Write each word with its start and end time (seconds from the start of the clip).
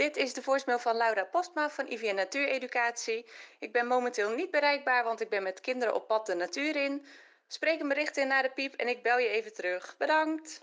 Dit 0.00 0.16
is 0.16 0.34
de 0.34 0.42
voicemail 0.42 0.78
van 0.78 0.96
Laura 0.96 1.24
Postma 1.24 1.70
van 1.70 1.86
IVN 1.86 2.14
Natuureducatie. 2.14 3.30
Ik 3.58 3.72
ben 3.72 3.86
momenteel 3.86 4.30
niet 4.30 4.50
bereikbaar, 4.50 5.04
want 5.04 5.20
ik 5.20 5.28
ben 5.28 5.42
met 5.42 5.60
kinderen 5.60 5.94
op 5.94 6.06
pad 6.06 6.26
de 6.26 6.34
natuur 6.34 6.76
in. 6.76 7.06
Spreek 7.48 7.80
een 7.80 7.88
bericht 7.88 8.16
in 8.16 8.28
naar 8.28 8.42
de 8.42 8.50
piep 8.50 8.74
en 8.74 8.88
ik 8.88 9.02
bel 9.02 9.18
je 9.18 9.28
even 9.28 9.54
terug. 9.54 9.94
Bedankt. 9.98 10.60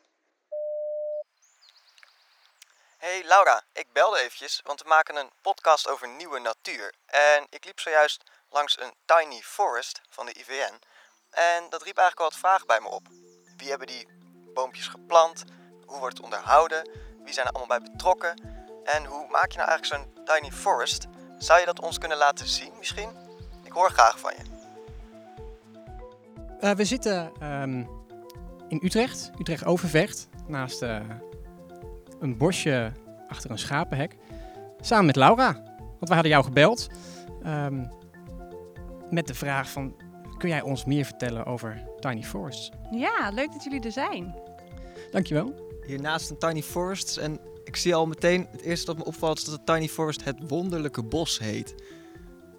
Hey 2.97 3.23
Laura, 3.23 3.63
ik 3.73 3.85
belde 3.93 4.19
eventjes, 4.19 4.61
want 4.63 4.81
we 4.81 4.87
maken 4.87 5.15
een 5.15 5.31
podcast 5.41 5.87
over 5.87 6.07
nieuwe 6.07 6.39
natuur. 6.39 6.93
En 7.05 7.47
ik 7.49 7.65
liep 7.65 7.79
zojuist 7.79 8.23
langs 8.49 8.79
een 8.79 8.93
tiny 9.05 9.41
forest 9.41 10.01
van 10.09 10.25
de 10.25 10.33
IVN. 10.33 10.79
En 11.29 11.69
dat 11.69 11.83
riep 11.83 11.97
eigenlijk 11.97 12.17
wel 12.17 12.29
wat 12.29 12.37
vragen 12.37 12.67
bij 12.67 12.79
me 12.79 12.87
op. 12.87 13.07
Wie 13.57 13.69
hebben 13.69 13.87
die 13.87 14.07
boompjes 14.53 14.87
geplant? 14.87 15.43
Hoe 15.85 15.99
wordt 15.99 16.15
het 16.15 16.25
onderhouden? 16.25 16.89
Wie 17.23 17.33
zijn 17.33 17.47
er 17.47 17.53
allemaal 17.53 17.79
bij 17.79 17.91
betrokken? 17.91 18.56
En 18.95 19.05
hoe 19.05 19.27
maak 19.31 19.51
je 19.51 19.57
nou 19.57 19.69
eigenlijk 19.69 19.85
zo'n 19.85 20.25
tiny 20.25 20.51
forest? 20.51 21.07
Zou 21.37 21.59
je 21.59 21.65
dat 21.65 21.81
ons 21.81 21.97
kunnen 21.97 22.17
laten 22.17 22.47
zien 22.47 22.71
misschien? 22.77 23.09
Ik 23.63 23.71
hoor 23.71 23.89
graag 23.89 24.19
van 24.19 24.33
je. 24.37 24.43
Uh, 26.61 26.71
we 26.71 26.85
zitten 26.85 27.31
um, 27.43 27.89
in 28.67 28.79
Utrecht, 28.83 29.31
Utrecht 29.39 29.65
Overvecht, 29.65 30.27
naast 30.47 30.81
uh, 30.81 30.99
een 32.19 32.37
bosje 32.37 32.91
achter 33.27 33.51
een 33.51 33.59
schapenhek. 33.59 34.15
Samen 34.81 35.05
met 35.05 35.15
Laura, 35.15 35.53
want 35.77 36.07
we 36.07 36.13
hadden 36.13 36.31
jou 36.31 36.43
gebeld. 36.43 36.87
Um, 37.45 37.91
met 39.09 39.27
de 39.27 39.33
vraag 39.33 39.69
van, 39.69 39.95
kun 40.37 40.49
jij 40.49 40.61
ons 40.61 40.85
meer 40.85 41.05
vertellen 41.05 41.45
over 41.45 41.83
Tiny 41.99 42.23
Forests? 42.23 42.71
Ja, 42.91 43.29
leuk 43.29 43.51
dat 43.51 43.63
jullie 43.63 43.81
er 43.81 43.91
zijn. 43.91 44.35
Dankjewel. 45.11 45.53
Hiernaast 45.85 46.29
een 46.29 46.37
Tiny 46.37 46.61
Forest 46.61 47.17
en 47.17 47.39
ik 47.67 47.75
zie 47.75 47.95
al 47.95 48.05
meteen, 48.05 48.47
het 48.51 48.61
eerste 48.61 48.85
dat 48.85 48.97
me 48.97 49.03
opvalt 49.03 49.37
is 49.37 49.43
dat 49.43 49.53
het 49.53 49.65
Tiny 49.65 49.87
Forest 49.87 50.23
het 50.23 50.37
wonderlijke 50.47 51.03
bos 51.03 51.39
heet. 51.39 51.75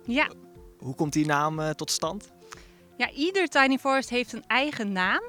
Ja. 0.05 0.31
Hoe 0.79 0.95
komt 0.95 1.13
die 1.13 1.27
naam 1.27 1.61
uh, 1.61 1.71
tot 1.71 1.91
stand? 1.91 2.33
Ja, 2.97 3.11
ieder 3.11 3.49
Tiny 3.49 3.79
Forest 3.79 4.09
heeft 4.09 4.33
een 4.33 4.47
eigen 4.47 4.93
naam. 4.93 5.23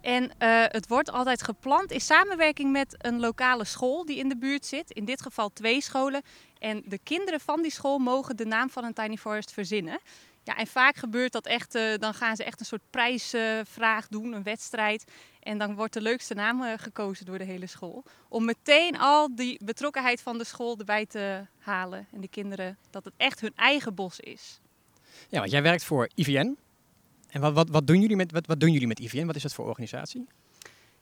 En 0.00 0.24
uh, 0.24 0.30
het 0.68 0.88
wordt 0.88 1.10
altijd 1.10 1.42
geplant 1.42 1.90
in 1.90 2.00
samenwerking 2.00 2.72
met 2.72 2.94
een 2.98 3.20
lokale 3.20 3.64
school 3.64 4.04
die 4.04 4.18
in 4.18 4.28
de 4.28 4.36
buurt 4.36 4.66
zit. 4.66 4.90
In 4.90 5.04
dit 5.04 5.22
geval 5.22 5.52
twee 5.52 5.80
scholen. 5.80 6.22
En 6.58 6.82
de 6.86 6.98
kinderen 7.02 7.40
van 7.40 7.62
die 7.62 7.70
school 7.70 7.98
mogen 7.98 8.36
de 8.36 8.46
naam 8.46 8.70
van 8.70 8.84
een 8.84 8.92
Tiny 8.92 9.16
Forest 9.16 9.52
verzinnen. 9.52 9.98
Ja, 10.42 10.56
en 10.56 10.66
vaak 10.66 10.96
gebeurt 10.96 11.32
dat 11.32 11.46
echt, 11.46 11.74
uh, 11.74 11.94
dan 11.98 12.14
gaan 12.14 12.36
ze 12.36 12.44
echt 12.44 12.60
een 12.60 12.66
soort 12.66 12.90
prijsvraag 12.90 14.08
doen, 14.08 14.32
een 14.32 14.42
wedstrijd. 14.42 15.04
En 15.44 15.58
dan 15.58 15.74
wordt 15.74 15.92
de 15.92 16.00
leukste 16.00 16.34
naam 16.34 16.62
uh, 16.62 16.72
gekozen 16.76 17.26
door 17.26 17.38
de 17.38 17.44
hele 17.44 17.66
school. 17.66 18.04
Om 18.28 18.44
meteen 18.44 18.98
al 18.98 19.34
die 19.34 19.60
betrokkenheid 19.64 20.20
van 20.20 20.38
de 20.38 20.44
school 20.44 20.78
erbij 20.78 21.06
te 21.06 21.46
halen. 21.58 22.06
En 22.12 22.20
de 22.20 22.28
kinderen, 22.28 22.78
dat 22.90 23.04
het 23.04 23.14
echt 23.16 23.40
hun 23.40 23.52
eigen 23.56 23.94
bos 23.94 24.20
is. 24.20 24.60
Ja, 25.28 25.38
want 25.38 25.50
jij 25.50 25.62
werkt 25.62 25.84
voor 25.84 26.08
IVN. 26.14 26.56
En 27.28 27.40
wat, 27.40 27.52
wat, 27.52 27.68
wat, 27.68 27.86
doen, 27.86 28.00
jullie 28.00 28.16
met, 28.16 28.32
wat, 28.32 28.46
wat 28.46 28.60
doen 28.60 28.72
jullie 28.72 28.86
met 28.86 28.98
IVN? 28.98 29.26
Wat 29.26 29.36
is 29.36 29.42
dat 29.42 29.54
voor 29.54 29.66
organisatie? 29.66 30.26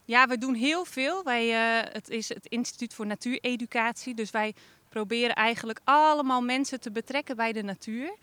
Ja, 0.04 0.26
we 0.26 0.38
doen 0.38 0.54
heel 0.54 0.84
veel. 0.84 1.24
Wij, 1.24 1.48
uh, 1.48 1.92
het 1.92 2.08
is 2.08 2.28
het 2.28 2.46
Instituut 2.46 2.94
voor 2.94 3.06
Natuureducatie. 3.06 4.14
Dus 4.14 4.30
wij 4.30 4.54
proberen 4.88 5.34
eigenlijk 5.34 5.80
allemaal 5.84 6.42
mensen 6.42 6.80
te 6.80 6.90
betrekken 6.90 7.36
bij 7.36 7.52
de 7.52 7.62
natuur. 7.62 8.16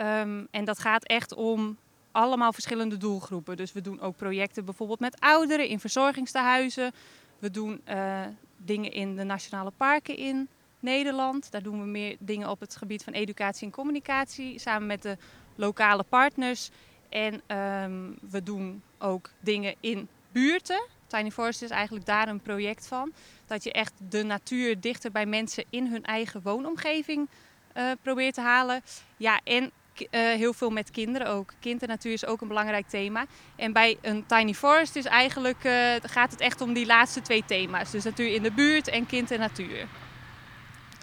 Um, 0.00 0.48
en 0.50 0.64
dat 0.64 0.78
gaat 0.78 1.04
echt 1.04 1.34
om 1.34 1.78
allemaal 2.12 2.52
verschillende 2.52 2.96
doelgroepen. 2.96 3.56
Dus 3.56 3.72
we 3.72 3.80
doen 3.80 4.00
ook 4.00 4.16
projecten 4.16 4.64
bijvoorbeeld 4.64 5.00
met 5.00 5.20
ouderen 5.20 5.68
in 5.68 5.80
verzorgingstehuizen. 5.80 6.92
We 7.38 7.50
doen 7.50 7.80
uh, 7.88 8.20
dingen 8.56 8.92
in 8.92 9.16
de 9.16 9.24
nationale 9.24 9.72
parken 9.76 10.16
in 10.16 10.48
Nederland. 10.80 11.50
Daar 11.50 11.62
doen 11.62 11.80
we 11.80 11.86
meer 11.86 12.16
dingen 12.18 12.50
op 12.50 12.60
het 12.60 12.76
gebied 12.76 13.04
van 13.04 13.12
educatie 13.12 13.66
en 13.66 13.72
communicatie 13.72 14.58
samen 14.58 14.86
met 14.86 15.02
de 15.02 15.16
lokale 15.54 16.02
partners. 16.02 16.70
En 17.08 17.56
um, 17.56 18.18
we 18.30 18.42
doen 18.42 18.82
ook 18.98 19.30
dingen 19.40 19.74
in 19.80 20.08
buurten. 20.32 20.86
Tiny 21.06 21.30
Forest 21.30 21.62
is 21.62 21.70
eigenlijk 21.70 22.06
daar 22.06 22.28
een 22.28 22.40
project 22.40 22.86
van. 22.86 23.12
Dat 23.46 23.64
je 23.64 23.72
echt 23.72 23.92
de 24.08 24.22
natuur 24.22 24.80
dichter 24.80 25.10
bij 25.10 25.26
mensen 25.26 25.64
in 25.70 25.86
hun 25.86 26.04
eigen 26.04 26.42
woonomgeving 26.42 27.28
uh, 27.76 27.90
probeert 28.02 28.34
te 28.34 28.40
halen. 28.40 28.82
Ja, 29.16 29.40
en 29.44 29.70
heel 30.10 30.52
veel 30.52 30.70
met 30.70 30.90
kinderen 30.90 31.28
ook. 31.28 31.52
Kind 31.60 31.82
en 31.82 31.88
natuur 31.88 32.12
is 32.12 32.26
ook 32.26 32.40
een 32.40 32.48
belangrijk 32.48 32.88
thema. 32.88 33.26
En 33.56 33.72
bij 33.72 33.98
een 34.00 34.26
Tiny 34.26 34.54
Forest 34.54 34.96
is 34.96 35.04
eigenlijk, 35.04 35.64
uh, 35.64 35.94
gaat 36.02 36.30
het 36.30 36.40
echt 36.40 36.60
om 36.60 36.72
die 36.72 36.86
laatste 36.86 37.22
twee 37.22 37.44
thema's. 37.46 37.90
Dus 37.90 38.04
natuur 38.04 38.34
in 38.34 38.42
de 38.42 38.52
buurt 38.52 38.88
en 38.88 39.06
kind 39.06 39.30
en 39.30 39.38
natuur. 39.38 39.88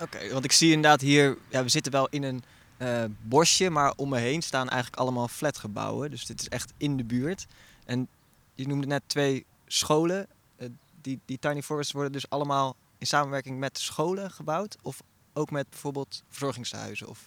Oké, 0.02 0.32
want 0.32 0.46
ik 0.46 0.52
zie 0.52 0.72
inderdaad 0.72 1.02
hier, 1.02 1.38
ja, 1.50 1.64
we 1.64 1.70
zitten 1.70 1.92
wel 1.92 2.08
in 2.10 2.24
een 2.24 2.44
uh, 2.78 3.04
bosje, 3.22 3.70
maar 3.70 3.94
om 3.96 4.10
me 4.10 4.18
heen 4.18 4.42
staan 4.42 4.70
eigenlijk 4.70 5.02
allemaal 5.02 5.28
flatgebouwen. 5.28 6.12
Dus 6.12 6.26
dit 6.26 6.42
is 6.42 6.50
echt 6.50 6.74
in 6.78 6.98
de 6.98 7.04
buurt. 7.04 7.46
En 7.86 8.08
je 8.56 8.68
noemde 8.68 8.88
net 8.88 9.04
twee 9.06 9.46
scholen. 9.68 10.28
die, 11.02 11.20
die 11.26 11.40
Tiny 11.40 11.62
Forests 11.62 11.94
worden 11.94 12.12
dus 12.12 12.30
allemaal 12.30 12.76
in 12.98 13.08
samenwerking 13.08 13.60
met 13.60 13.80
scholen 13.80 14.32
gebouwd? 14.32 14.78
Of 14.82 15.02
ook 15.34 15.52
met 15.52 15.70
bijvoorbeeld 15.70 16.24
verzorgingshuizen? 16.30 17.08
Of, 17.08 17.26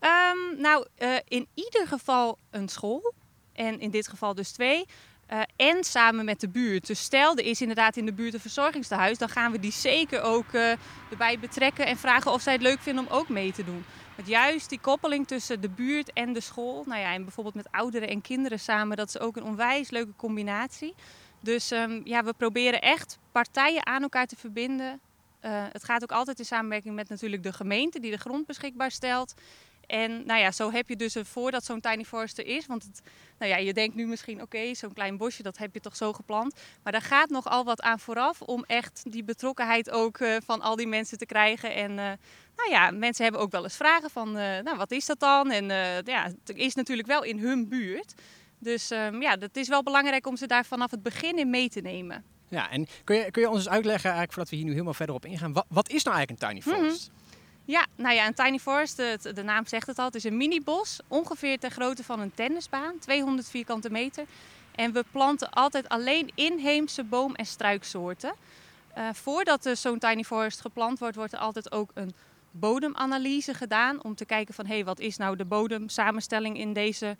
Um, 0.00 0.60
nou, 0.60 0.86
uh, 0.98 1.16
in 1.24 1.46
ieder 1.54 1.86
geval 1.86 2.38
een 2.50 2.68
school. 2.68 3.12
En 3.52 3.80
in 3.80 3.90
dit 3.90 4.08
geval 4.08 4.34
dus 4.34 4.50
twee. 4.50 4.86
Uh, 5.32 5.40
en 5.56 5.84
samen 5.84 6.24
met 6.24 6.40
de 6.40 6.48
buurt. 6.48 6.86
Dus 6.86 7.00
stel, 7.00 7.36
er 7.36 7.44
is 7.44 7.60
inderdaad 7.60 7.96
in 7.96 8.06
de 8.06 8.12
buurt 8.12 8.34
een 8.34 8.40
verzorgingstehuis. 8.40 9.18
Dan 9.18 9.28
gaan 9.28 9.52
we 9.52 9.58
die 9.58 9.72
zeker 9.72 10.22
ook 10.22 10.52
uh, 10.52 10.72
erbij 11.10 11.38
betrekken 11.38 11.86
en 11.86 11.96
vragen 11.96 12.32
of 12.32 12.42
zij 12.42 12.52
het 12.52 12.62
leuk 12.62 12.80
vinden 12.80 13.06
om 13.06 13.12
ook 13.12 13.28
mee 13.28 13.52
te 13.52 13.64
doen. 13.64 13.84
Want 14.16 14.28
juist 14.28 14.68
die 14.68 14.80
koppeling 14.80 15.26
tussen 15.26 15.60
de 15.60 15.68
buurt 15.68 16.12
en 16.12 16.32
de 16.32 16.40
school. 16.40 16.84
Nou 16.86 17.00
ja, 17.00 17.12
en 17.12 17.22
bijvoorbeeld 17.22 17.54
met 17.54 17.70
ouderen 17.70 18.08
en 18.08 18.20
kinderen 18.20 18.60
samen. 18.60 18.96
Dat 18.96 19.08
is 19.08 19.18
ook 19.18 19.36
een 19.36 19.44
onwijs 19.44 19.90
leuke 19.90 20.12
combinatie. 20.16 20.94
Dus 21.40 21.70
um, 21.70 22.00
ja, 22.04 22.24
we 22.24 22.32
proberen 22.32 22.80
echt 22.80 23.18
partijen 23.32 23.86
aan 23.86 24.02
elkaar 24.02 24.26
te 24.26 24.36
verbinden. 24.36 25.00
het 25.72 25.84
gaat 25.84 26.02
ook 26.02 26.12
altijd 26.12 26.38
in 26.38 26.44
samenwerking 26.44 26.94
met 26.94 27.08
natuurlijk 27.08 27.42
de 27.42 27.52
gemeente 27.52 28.00
die 28.00 28.10
de 28.10 28.16
grond 28.16 28.46
beschikbaar 28.46 28.90
stelt. 28.90 29.34
En 29.88 30.26
nou 30.26 30.40
ja, 30.40 30.52
zo 30.52 30.70
heb 30.70 30.88
je 30.88 30.96
dus 30.96 31.16
ervoor 31.16 31.50
dat 31.50 31.64
zo'n 31.64 31.80
tiny 31.80 32.04
forest 32.04 32.38
er 32.38 32.46
is. 32.46 32.66
Want 32.66 32.82
het, 32.82 33.02
nou 33.38 33.50
ja, 33.50 33.56
je 33.56 33.72
denkt 33.72 33.94
nu 33.94 34.06
misschien, 34.06 34.42
oké, 34.42 34.56
okay, 34.56 34.74
zo'n 34.74 34.92
klein 34.92 35.16
bosje, 35.16 35.42
dat 35.42 35.58
heb 35.58 35.74
je 35.74 35.80
toch 35.80 35.96
zo 35.96 36.12
geplant. 36.12 36.60
Maar 36.82 36.92
daar 36.92 37.02
gaat 37.02 37.30
nogal 37.30 37.64
wat 37.64 37.80
aan 37.80 37.98
vooraf 37.98 38.42
om 38.42 38.64
echt 38.64 39.02
die 39.12 39.24
betrokkenheid 39.24 39.90
ook 39.90 40.18
uh, 40.18 40.36
van 40.44 40.60
al 40.60 40.76
die 40.76 40.86
mensen 40.86 41.18
te 41.18 41.26
krijgen. 41.26 41.74
En 41.74 41.90
uh, 41.90 41.96
nou 42.56 42.70
ja, 42.70 42.90
mensen 42.90 43.22
hebben 43.22 43.42
ook 43.42 43.50
wel 43.50 43.62
eens 43.62 43.76
vragen 43.76 44.10
van, 44.10 44.28
uh, 44.28 44.34
nou 44.34 44.76
wat 44.76 44.90
is 44.90 45.06
dat 45.06 45.20
dan? 45.20 45.50
En 45.50 45.64
ja, 46.04 46.32
het 46.44 46.56
is 46.56 46.74
natuurlijk 46.74 47.08
wel 47.08 47.22
in 47.22 47.38
hun 47.38 47.68
buurt. 47.68 48.14
Dus 48.58 48.90
um, 48.90 49.22
ja, 49.22 49.36
dat 49.36 49.56
is 49.56 49.68
wel 49.68 49.82
belangrijk 49.82 50.26
om 50.26 50.36
ze 50.36 50.46
daar 50.46 50.64
vanaf 50.64 50.90
het 50.90 51.02
begin 51.02 51.38
in 51.38 51.50
mee 51.50 51.68
te 51.68 51.80
nemen. 51.80 52.24
Ja, 52.48 52.70
en 52.70 52.86
kun 53.04 53.16
je, 53.16 53.30
kun 53.30 53.42
je 53.42 53.48
ons 53.48 53.58
eens 53.58 53.68
uitleggen, 53.68 54.10
eigenlijk 54.10 54.32
voordat 54.32 54.50
we 54.50 54.56
hier 54.56 54.64
nu 54.64 54.72
helemaal 54.72 54.94
verder 54.94 55.14
op 55.14 55.24
ingaan, 55.24 55.52
wat, 55.52 55.66
wat 55.68 55.90
is 55.90 56.02
nou 56.02 56.16
eigenlijk 56.16 56.42
een 56.42 56.48
tiny 56.48 56.76
forest? 56.76 57.08
Mm 57.08 57.14
-hmm. 57.14 57.27
Ja, 57.68 57.86
nou 57.96 58.14
ja, 58.14 58.26
een 58.26 58.34
tiny 58.34 58.58
forest, 58.58 58.96
de, 58.96 59.32
de 59.34 59.42
naam 59.42 59.66
zegt 59.66 59.86
het 59.86 59.98
al, 59.98 60.04
het 60.04 60.14
is 60.14 60.24
een 60.24 60.36
mini-bos. 60.36 61.00
Ongeveer 61.08 61.58
ter 61.58 61.70
grootte 61.70 62.04
van 62.04 62.20
een 62.20 62.34
tennisbaan, 62.34 62.98
200 62.98 63.48
vierkante 63.48 63.90
meter. 63.90 64.24
En 64.74 64.92
we 64.92 65.04
planten 65.10 65.50
altijd 65.50 65.88
alleen 65.88 66.30
inheemse 66.34 67.04
boom- 67.04 67.34
en 67.34 67.46
struiksoorten. 67.46 68.34
Uh, 68.98 69.08
voordat 69.12 69.70
zo'n 69.72 69.98
tiny 69.98 70.24
forest 70.24 70.60
geplant 70.60 70.98
wordt, 70.98 71.16
wordt 71.16 71.32
er 71.32 71.38
altijd 71.38 71.72
ook 71.72 71.90
een 71.94 72.14
bodemanalyse 72.50 73.54
gedaan. 73.54 74.04
Om 74.04 74.14
te 74.14 74.24
kijken 74.24 74.54
van, 74.54 74.66
hé, 74.66 74.74
hey, 74.74 74.84
wat 74.84 75.00
is 75.00 75.16
nou 75.16 75.36
de 75.36 75.44
bodemsamenstelling 75.44 76.58
in 76.58 76.72
deze, 76.72 77.16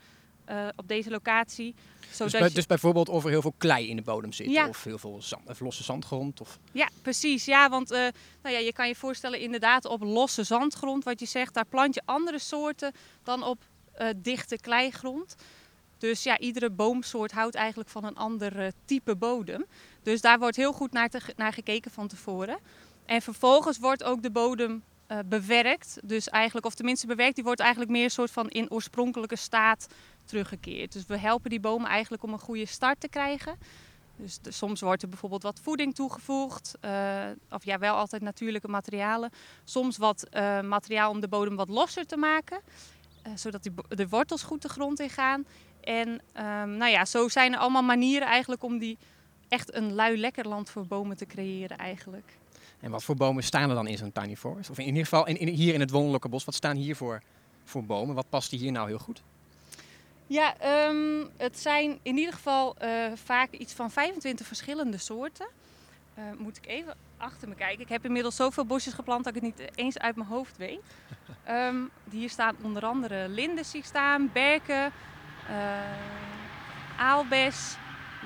uh, 0.50 0.68
op 0.76 0.88
deze 0.88 1.10
locatie. 1.10 1.74
Dus, 2.16 2.32
bij, 2.32 2.50
dus, 2.50 2.66
bijvoorbeeld 2.66 3.08
of 3.08 3.24
er 3.24 3.30
heel 3.30 3.42
veel 3.42 3.54
klei 3.58 3.88
in 3.88 3.96
de 3.96 4.02
bodem 4.02 4.32
zit 4.32 4.50
ja. 4.50 4.68
of 4.68 4.84
heel 4.84 4.98
veel 4.98 5.22
zand, 5.22 5.48
of 5.48 5.60
losse 5.60 5.82
zandgrond? 5.82 6.40
Of... 6.40 6.58
Ja, 6.72 6.88
precies. 7.02 7.44
Ja, 7.44 7.68
want 7.68 7.92
uh, 7.92 7.98
nou 8.42 8.54
ja, 8.54 8.58
je 8.58 8.72
kan 8.72 8.88
je 8.88 8.94
voorstellen 8.94 9.40
inderdaad 9.40 9.84
op 9.84 10.02
losse 10.02 10.44
zandgrond, 10.44 11.04
wat 11.04 11.20
je 11.20 11.26
zegt, 11.26 11.54
daar 11.54 11.66
plant 11.66 11.94
je 11.94 12.02
andere 12.04 12.38
soorten 12.38 12.92
dan 13.22 13.42
op 13.42 13.62
uh, 14.00 14.08
dichte 14.16 14.56
kleigrond. 14.56 15.36
Dus 15.98 16.22
ja, 16.22 16.38
iedere 16.38 16.70
boomsoort 16.70 17.32
houdt 17.32 17.54
eigenlijk 17.54 17.88
van 17.88 18.04
een 18.04 18.16
ander 18.16 18.62
uh, 18.62 18.66
type 18.84 19.16
bodem. 19.16 19.64
Dus 20.02 20.20
daar 20.20 20.38
wordt 20.38 20.56
heel 20.56 20.72
goed 20.72 20.92
naar, 20.92 21.08
te, 21.08 21.20
naar 21.36 21.52
gekeken 21.52 21.90
van 21.90 22.08
tevoren. 22.08 22.58
En 23.06 23.22
vervolgens 23.22 23.78
wordt 23.78 24.04
ook 24.04 24.22
de 24.22 24.30
bodem 24.30 24.82
uh, 25.08 25.18
bewerkt. 25.26 25.98
Dus 26.02 26.28
eigenlijk, 26.28 26.66
of 26.66 26.74
tenminste 26.74 27.06
bewerkt, 27.06 27.34
die 27.34 27.44
wordt 27.44 27.60
eigenlijk 27.60 27.90
meer 27.90 28.04
een 28.04 28.10
soort 28.10 28.30
van 28.30 28.48
in 28.48 28.70
oorspronkelijke 28.70 29.36
staat 29.36 29.86
teruggekeerd. 30.28 30.92
Dus 30.92 31.06
we 31.06 31.18
helpen 31.18 31.50
die 31.50 31.60
bomen 31.60 31.90
eigenlijk 31.90 32.22
om 32.22 32.32
een 32.32 32.38
goede 32.38 32.66
start 32.66 33.00
te 33.00 33.08
krijgen. 33.08 33.56
Dus 34.16 34.38
soms 34.42 34.80
wordt 34.80 35.02
er 35.02 35.08
bijvoorbeeld 35.08 35.42
wat 35.42 35.60
voeding 35.62 35.94
toegevoegd, 35.94 36.74
uh, 36.84 37.24
of 37.50 37.64
ja, 37.64 37.78
wel 37.78 37.94
altijd 37.94 38.22
natuurlijke 38.22 38.68
materialen. 38.68 39.30
Soms 39.64 39.96
wat 39.96 40.26
uh, 40.32 40.60
materiaal 40.60 41.10
om 41.10 41.20
de 41.20 41.28
bodem 41.28 41.56
wat 41.56 41.68
losser 41.68 42.06
te 42.06 42.16
maken, 42.16 42.60
uh, 43.26 43.32
zodat 43.34 43.62
die, 43.62 43.72
de 43.88 44.08
wortels 44.08 44.42
goed 44.42 44.62
de 44.62 44.68
grond 44.68 45.00
in 45.00 45.10
gaan. 45.10 45.46
En 45.80 46.08
um, 46.08 46.76
nou 46.76 46.90
ja, 46.90 47.04
zo 47.04 47.28
zijn 47.28 47.52
er 47.52 47.58
allemaal 47.58 47.82
manieren 47.82 48.28
eigenlijk 48.28 48.62
om 48.62 48.78
die 48.78 48.98
echt 49.48 49.74
een 49.74 49.92
lui 49.92 50.18
lekker 50.18 50.48
land 50.48 50.70
voor 50.70 50.86
bomen 50.86 51.16
te 51.16 51.26
creëren 51.26 51.78
eigenlijk. 51.78 52.38
En 52.80 52.90
wat 52.90 53.04
voor 53.04 53.16
bomen 53.16 53.42
staan 53.42 53.68
er 53.68 53.74
dan 53.74 53.86
in 53.86 53.98
zo'n 53.98 54.12
tiny 54.12 54.36
forest? 54.36 54.70
Of 54.70 54.78
in 54.78 54.86
ieder 54.86 55.02
geval 55.02 55.26
in, 55.26 55.48
hier 55.48 55.74
in 55.74 55.80
het 55.80 55.90
wonderlijke 55.90 56.28
bos, 56.28 56.44
wat 56.44 56.54
staan 56.54 56.76
hier 56.76 56.96
voor, 56.96 57.22
voor 57.64 57.84
bomen? 57.84 58.14
Wat 58.14 58.28
past 58.28 58.50
hier 58.50 58.72
nou 58.72 58.88
heel 58.88 58.98
goed? 58.98 59.22
Ja, 60.28 60.56
ehm, 60.58 61.24
het 61.36 61.58
zijn 61.58 61.98
in 62.02 62.16
ieder 62.18 62.34
geval 62.34 62.76
eh, 62.76 62.90
vaak 63.14 63.50
iets 63.52 63.72
van 63.72 63.90
25 63.90 64.46
verschillende 64.46 64.98
soorten. 64.98 65.46
Eh, 66.14 66.24
moet 66.38 66.56
ik 66.56 66.66
even 66.66 66.94
achter 67.16 67.48
me 67.48 67.54
kijken. 67.54 67.80
Ik 67.80 67.88
heb 67.88 68.04
inmiddels 68.04 68.36
zoveel 68.36 68.64
bosjes 68.64 68.92
geplant 68.92 69.24
dat 69.24 69.36
ik 69.36 69.42
het 69.42 69.58
niet 69.58 69.70
eens 69.76 69.98
uit 69.98 70.16
mijn 70.16 70.28
hoofd 70.28 70.56
weet. 70.56 70.80
Ehm, 71.44 71.76
hier 72.10 72.30
staan 72.30 72.56
onder 72.62 72.84
andere 72.86 73.28
linden 73.28 73.64
zie 73.64 73.84
staan, 73.84 74.30
berken, 74.32 74.92
eh, 75.48 75.80
aalbes, 76.98 77.76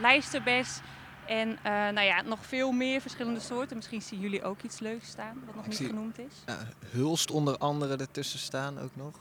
lijsterbes 0.01 0.81
en 1.27 1.59
eh, 1.63 1.73
nou 1.73 2.01
ja, 2.01 2.23
nog 2.23 2.47
veel 2.47 2.73
meer 2.73 3.01
verschillende 3.01 3.41
soorten. 3.41 3.77
Misschien 3.77 4.03
zien 4.03 4.21
jullie 4.21 4.43
ook 4.43 4.63
iets 4.63 4.79
leuks 4.79 5.09
staan 5.09 5.43
wat 5.47 5.55
nog 5.55 5.65
Ik 5.65 5.71
niet 5.71 5.79
zie- 5.79 5.87
genoemd 5.87 6.19
is. 6.19 6.35
Uh, 6.49 6.55
hulst 6.91 7.31
onder 7.31 7.59
andere 7.59 7.97
ertussen 7.97 8.39
staan 8.39 8.79
ook 8.79 8.97
nog. 8.97 9.19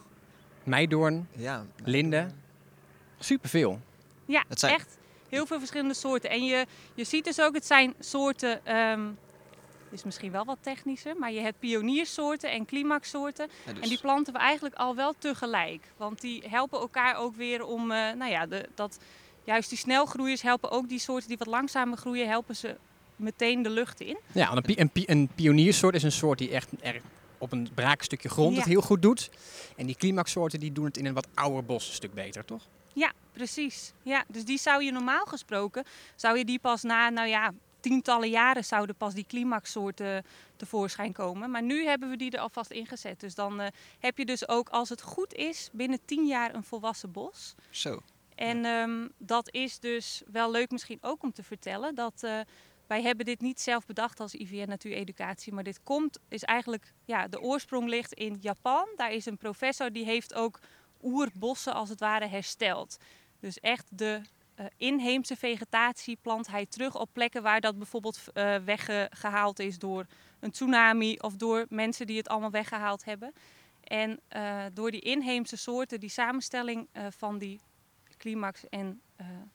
Meidoorn, 0.63 1.27
Ja. 1.31 1.65
Linde. 1.83 2.27
Superveel. 3.23 3.79
Ja, 4.25 4.43
Het 4.47 4.59
zijn- 4.59 4.73
echt 4.73 4.97
heel 5.29 5.45
veel 5.45 5.57
verschillende 5.59 5.93
soorten. 5.93 6.29
En 6.29 6.45
je, 6.45 6.65
je 6.93 7.03
ziet 7.03 7.23
dus 7.23 7.41
ook, 7.41 7.53
het 7.53 7.65
zijn 7.65 7.93
soorten, 7.99 8.65
ehm 8.65 9.01
is 9.89 10.03
misschien 10.03 10.31
wel 10.31 10.45
wat 10.45 10.57
technischer, 10.61 11.15
maar 11.17 11.31
je 11.31 11.39
hebt 11.39 11.59
pioniersoorten 11.59 12.51
en 12.51 12.65
climaxsoorten. 12.65 13.49
Ja, 13.65 13.73
dus- 13.73 13.83
En 13.83 13.89
die 13.89 13.99
planten 13.99 14.33
we 14.33 14.39
eigenlijk 14.39 14.75
al 14.75 14.95
wel 14.95 15.13
tegelijk. 15.17 15.81
Want 15.97 16.21
die 16.21 16.43
helpen 16.47 16.79
elkaar 16.79 17.15
ook 17.17 17.35
weer 17.35 17.65
om, 17.65 17.81
eh, 17.91 17.97
nou 18.13 18.31
ja, 18.31 18.45
de, 18.45 18.69
dat, 18.75 18.99
juist 19.43 19.69
die 19.69 19.77
snelgroeiers 19.77 20.41
helpen 20.41 20.71
ook 20.71 20.89
die 20.89 20.99
soorten 20.99 21.27
die 21.27 21.37
wat 21.37 21.47
langzamer 21.47 21.97
groeien, 21.97 22.27
helpen 22.27 22.55
ze 22.55 22.75
meteen 23.15 23.61
de 23.61 23.69
lucht 23.69 24.01
in. 24.01 24.17
Ja, 24.31 24.51
een, 24.51 24.61
pi- 24.61 24.75
een, 24.79 24.89
pi- 24.89 25.03
een 25.07 25.29
pioniersoort 25.35 25.95
is 25.95 26.03
een 26.03 26.11
soort 26.11 26.37
die 26.37 26.49
echt 26.51 26.69
er 26.81 27.01
op 27.37 27.51
een 27.51 27.69
braakstukje 27.73 28.29
grond 28.29 28.55
het 28.57 28.65
heel 28.65 28.81
goed 28.81 29.01
doet. 29.01 29.29
En 29.77 29.85
die 29.85 29.95
climaxsoorten 29.95 30.59
die 30.59 30.71
doen 30.71 30.85
het 30.85 30.97
in 30.97 31.05
een 31.05 31.13
wat 31.13 31.27
ouder 31.33 31.63
bos 31.65 31.87
een 31.87 31.93
stuk 31.93 32.13
beter, 32.13 32.45
toch? 32.45 32.67
Ja, 32.93 33.11
precies. 33.31 33.93
Ja, 34.01 34.23
dus 34.27 34.45
die 34.45 34.57
zou 34.57 34.83
je 34.83 34.91
normaal 34.91 35.25
gesproken, 35.25 35.83
zou 36.15 36.37
je 36.37 36.45
die 36.45 36.59
pas 36.59 36.81
na, 36.81 37.09
nou 37.09 37.27
ja, 37.27 37.53
tientallen 37.79 38.29
jaren 38.29 38.65
zouden 38.65 38.95
pas 38.95 39.13
die 39.13 39.25
climaxsoorten 39.27 40.25
tevoorschijn 40.55 41.13
komen. 41.13 41.51
Maar 41.51 41.63
nu 41.63 41.85
hebben 41.85 42.09
we 42.09 42.17
die 42.17 42.31
er 42.31 42.39
alvast 42.39 42.71
ingezet. 42.71 43.19
Dus 43.19 43.35
dan 43.35 43.59
eh, 43.59 43.67
heb 43.99 44.17
je 44.17 44.25
dus 44.25 44.47
ook, 44.47 44.69
als 44.69 44.89
het 44.89 45.01
goed 45.01 45.33
is, 45.33 45.69
binnen 45.71 45.99
tien 46.05 46.25
jaar 46.25 46.55
een 46.55 46.63
volwassen 46.63 47.11
bos. 47.11 47.55
Zo. 47.69 48.01
En 48.35 48.65
ehm, 48.65 49.07
dat 49.17 49.53
is 49.53 49.79
dus 49.79 50.21
wel 50.31 50.51
leuk 50.51 50.71
misschien 50.71 50.97
ook 51.01 51.23
om 51.23 51.33
te 51.33 51.43
vertellen. 51.43 51.95
Dat 51.95 52.23
eh, 52.23 52.39
wij 52.87 53.01
hebben 53.01 53.25
dit 53.25 53.41
niet 53.41 53.61
zelf 53.61 53.85
bedacht 53.85 54.19
als 54.19 54.33
IVN 54.33 54.67
Natuureducatie. 54.67 55.53
Maar 55.53 55.63
dit 55.63 55.83
komt, 55.83 56.19
is 56.29 56.43
eigenlijk, 56.43 56.93
ja, 57.05 57.27
de 57.27 57.41
oorsprong 57.41 57.89
ligt 57.89 58.13
in 58.13 58.37
Japan. 58.39 58.87
Daar 58.95 59.11
is 59.11 59.25
een 59.25 59.37
professor 59.37 59.91
die 59.91 60.05
heeft 60.05 60.33
ook 60.33 60.59
oerbossen 61.03 61.73
als 61.73 61.89
het 61.89 61.99
ware 61.99 62.27
hersteld. 62.27 62.97
Dus 63.39 63.59
echt 63.59 63.87
de 63.89 64.21
eh, 64.55 64.65
inheemse 64.77 65.35
vegetatie 65.35 66.17
plant 66.21 66.47
hij 66.47 66.65
terug 66.65 66.99
op 66.99 67.09
plekken 67.13 67.43
waar 67.43 67.61
dat 67.61 67.77
bijvoorbeeld 67.77 68.19
eh, 68.33 68.55
weggehaald 68.55 69.59
is 69.59 69.79
door 69.79 70.05
een 70.39 70.51
tsunami 70.51 71.17
of 71.17 71.35
door 71.35 71.65
mensen 71.69 72.07
die 72.07 72.17
het 72.17 72.27
allemaal 72.27 72.51
weggehaald 72.51 73.03
hebben. 73.03 73.33
En 73.83 74.19
eh, 74.27 74.65
door 74.73 74.91
die 74.91 75.01
inheemse 75.01 75.57
soorten, 75.57 75.99
die 75.99 76.09
samenstelling 76.09 76.89
van 77.09 77.37
die 77.37 77.59
climax 78.17 78.69
en 78.69 79.01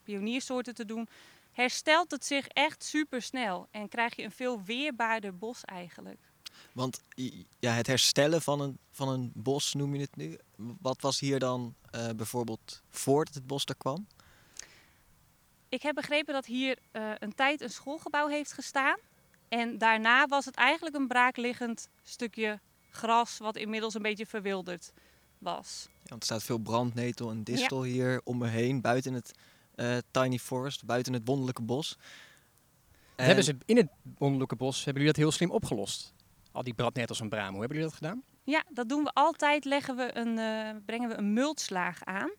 pioniersoorten 0.02 0.74
te 0.74 0.84
doen, 0.84 1.08
herstelt 1.52 2.10
het 2.10 2.24
zich 2.24 2.46
echt 2.46 2.84
super 2.84 3.22
snel 3.22 3.68
en 3.70 3.88
krijg 3.88 4.16
je 4.16 4.22
een 4.22 4.30
veel 4.30 4.62
weerbaarder 4.62 5.38
bos 5.38 5.64
eigenlijk. 5.64 6.25
Want 6.72 7.00
ja, 7.58 7.72
het 7.72 7.86
herstellen 7.86 8.42
van 8.42 8.60
een, 8.60 8.78
van 8.90 9.08
een 9.08 9.30
bos 9.34 9.74
noem 9.74 9.94
je 9.94 10.00
het 10.00 10.16
nu. 10.16 10.38
Wat 10.56 11.00
was 11.00 11.20
hier 11.20 11.38
dan 11.38 11.74
eh, 11.90 12.08
bijvoorbeeld 12.16 12.82
voordat 12.90 13.34
het 13.34 13.46
bos 13.46 13.64
er 13.64 13.76
kwam? 13.76 14.06
Ik 15.68 15.82
heb 15.82 15.94
begrepen 15.94 16.34
dat 16.34 16.46
hier 16.46 16.78
eh, 16.90 17.10
een 17.18 17.34
tijd 17.34 17.60
een 17.60 17.70
schoolgebouw 17.70 18.28
heeft 18.28 18.52
gestaan. 18.52 18.96
En 19.48 19.78
daarna 19.78 20.26
was 20.26 20.44
het 20.44 20.54
eigenlijk 20.54 20.96
een 20.96 21.08
braakliggend 21.08 21.88
stukje 22.02 22.60
gras 22.90 23.38
wat 23.38 23.56
inmiddels 23.56 23.94
een 23.94 24.02
beetje 24.02 24.26
verwilderd 24.26 24.92
was. 25.38 25.86
Ja, 25.92 26.08
want 26.08 26.20
er 26.20 26.26
staat 26.26 26.42
veel 26.42 26.58
brandnetel 26.58 27.30
en 27.30 27.42
distel 27.42 27.82
hier 27.82 28.20
om 28.24 28.38
me 28.38 28.46
heen, 28.48 28.80
buiten 28.80 29.14
het 29.14 29.32
eh, 29.74 29.96
tiny 30.10 30.38
forest, 30.38 30.84
buiten 30.84 31.12
het 31.12 31.22
wonderlijke 31.24 31.62
bos. 31.62 31.96
En- 33.16 33.24
hebben 33.24 33.44
ze 33.44 33.56
in 33.64 33.76
het 33.76 33.88
wonderlijke 34.18 34.56
bos, 34.56 34.76
hebben 34.76 35.02
jullie 35.02 35.16
dat 35.16 35.22
heel 35.22 35.32
slim 35.32 35.50
opgelost? 35.50 36.14
Al 36.56 36.62
die 36.62 36.74
bradnetels 36.74 37.20
en 37.20 37.28
bramen, 37.28 37.52
hoe 37.52 37.60
hebben 37.60 37.78
jullie 37.78 37.92
dat 37.92 38.02
gedaan? 38.02 38.22
Ja, 38.44 38.64
dat 38.70 38.88
doen 38.88 39.04
we 39.04 39.10
altijd. 39.12 39.64
Leggen 39.64 39.96
we 39.96 40.16
een, 40.16 40.38
eh, 40.38 40.80
brengen 40.84 41.08
we 41.08 41.14
een 41.14 41.32
multslaag 41.32 42.04
aan. 42.04 42.30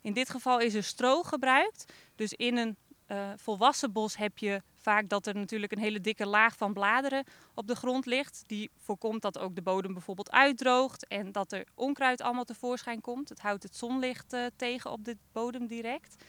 In 0.00 0.12
dit 0.12 0.30
geval 0.30 0.60
is 0.60 0.74
er 0.74 0.82
stro 0.82 1.22
gebruikt. 1.22 1.92
Dus 2.14 2.32
in 2.32 2.56
een 2.56 2.76
eh, 3.06 3.30
volwassen 3.36 3.92
bos 3.92 4.16
heb 4.16 4.38
je 4.38 4.62
vaak 4.76 5.08
dat 5.08 5.26
er 5.26 5.34
natuurlijk 5.34 5.72
een 5.72 5.78
hele 5.78 6.00
dikke 6.00 6.26
laag 6.26 6.56
van 6.56 6.72
bladeren 6.72 7.24
op 7.54 7.66
de 7.66 7.76
grond 7.76 8.06
ligt. 8.06 8.42
Die 8.46 8.70
voorkomt 8.76 9.22
dat 9.22 9.38
ook 9.38 9.54
de 9.54 9.62
bodem 9.62 9.92
bijvoorbeeld 9.92 10.30
uitdroogt 10.30 11.06
en 11.06 11.32
dat 11.32 11.52
er 11.52 11.66
onkruid 11.74 12.22
allemaal 12.22 12.44
tevoorschijn 12.44 13.00
komt. 13.00 13.28
Het 13.28 13.40
houdt 13.40 13.62
het 13.62 13.76
zonlicht 13.76 14.32
eh, 14.32 14.46
tegen 14.56 14.90
op 14.90 15.04
de 15.04 15.16
bodem 15.32 15.66
direct. 15.66 16.24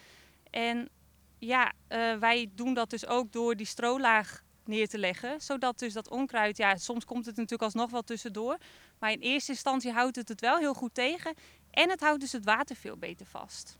En 0.49 0.89
ja, 1.39 1.71
wij 2.19 2.49
doen 2.55 2.73
dat 2.73 2.89
dus 2.89 3.05
ook 3.05 3.31
door 3.31 3.55
die 3.55 3.65
strolaag 3.65 4.43
neer 4.67 4.87
te 4.87 4.97
leggen. 4.97 5.41
Zodat 5.41 5.79
dus 5.79 5.93
dat 5.93 6.09
onkruid, 6.09 6.57
ja, 6.57 6.77
soms 6.77 7.05
komt 7.05 7.25
het 7.25 7.35
natuurlijk 7.35 7.63
alsnog 7.63 7.91
wel 7.91 8.01
tussendoor. 8.01 8.57
Maar 8.99 9.11
in 9.11 9.19
eerste 9.19 9.51
instantie 9.51 9.91
houdt 9.91 10.15
het 10.15 10.27
het 10.29 10.41
wel 10.41 10.57
heel 10.57 10.73
goed 10.73 10.93
tegen. 10.93 11.33
En 11.71 11.89
het 11.89 11.99
houdt 11.99 12.19
dus 12.21 12.31
het 12.31 12.45
water 12.45 12.75
veel 12.75 12.97
beter 12.97 13.25
vast. 13.25 13.77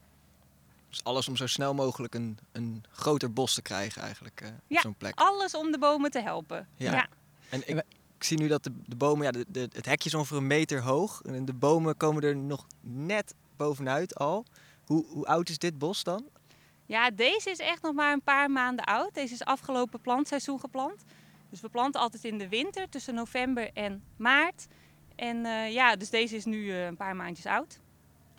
Dus 0.90 1.04
alles 1.04 1.28
om 1.28 1.36
zo 1.36 1.48
snel 1.48 1.74
mogelijk 1.74 2.16
een, 2.16 2.38
een 2.52 2.84
groter 2.92 3.34
bos 3.34 3.54
te 3.54 3.62
krijgen 3.62 4.02
eigenlijk 4.02 4.42
eh, 4.42 4.48
Ja. 4.68 4.76
op 4.76 4.82
zo'n 4.82 4.96
plek. 4.96 5.20
Alles 5.20 5.56
om 5.56 5.72
de 5.72 5.78
bomen 5.80 6.12
te 6.12 6.20
helpen. 6.22 6.68
Ja. 6.76 7.08
En 7.50 7.70
ik, 7.70 7.84
ik 8.18 8.24
zie 8.24 8.38
nu 8.38 8.48
dat 8.48 8.64
de, 8.64 8.72
de 8.86 8.96
bomen, 8.96 9.26
ja, 9.26 9.32
de, 9.32 9.46
de- 9.48 9.70
het 9.74 9.86
hekje 9.86 10.10
is 10.10 10.16
ongeveer 10.16 10.38
een 10.38 10.48
meter 10.48 10.82
hoog. 10.82 11.22
En 11.22 11.46
de 11.46 11.54
bomen 11.54 11.98
komen 11.98 12.24
er 12.24 12.36
nog 12.36 12.68
net 12.82 13.34
bovenuit 13.58 14.16
al. 14.16 14.46
Hoe, 14.86 15.06
hoe 15.08 15.26
oud 15.26 15.50
is 15.50 15.58
dit 15.58 15.78
bos 15.78 16.04
dan? 16.04 16.26
Ja, 16.86 17.12
deze 17.12 17.50
is 17.50 17.58
echt 17.58 17.82
nog 17.82 17.94
maar 17.94 18.14
een 18.14 18.22
paar 18.22 18.52
maanden 18.52 18.86
oud. 18.86 19.14
Deze 19.14 19.34
is 19.34 19.44
afgelopen 19.44 20.02
plantseizoen 20.02 20.60
geplant. 20.60 21.04
Dus 21.50 21.62
we 21.62 21.70
planten 21.70 22.02
altijd 22.02 22.24
in 22.24 22.38
de 22.38 22.50
winter 22.50 22.90
tussen 22.90 23.14
november 23.14 23.70
en 23.74 24.04
maart. 24.18 24.68
En 25.16 25.46
eh, 25.46 25.74
ja, 25.74 25.96
dus 25.96 26.10
deze 26.10 26.36
is 26.36 26.46
nu 26.46 26.72
eh, 26.72 26.86
een 26.86 26.96
paar 26.96 27.16
maandjes 27.16 27.46
oud. 27.46 27.80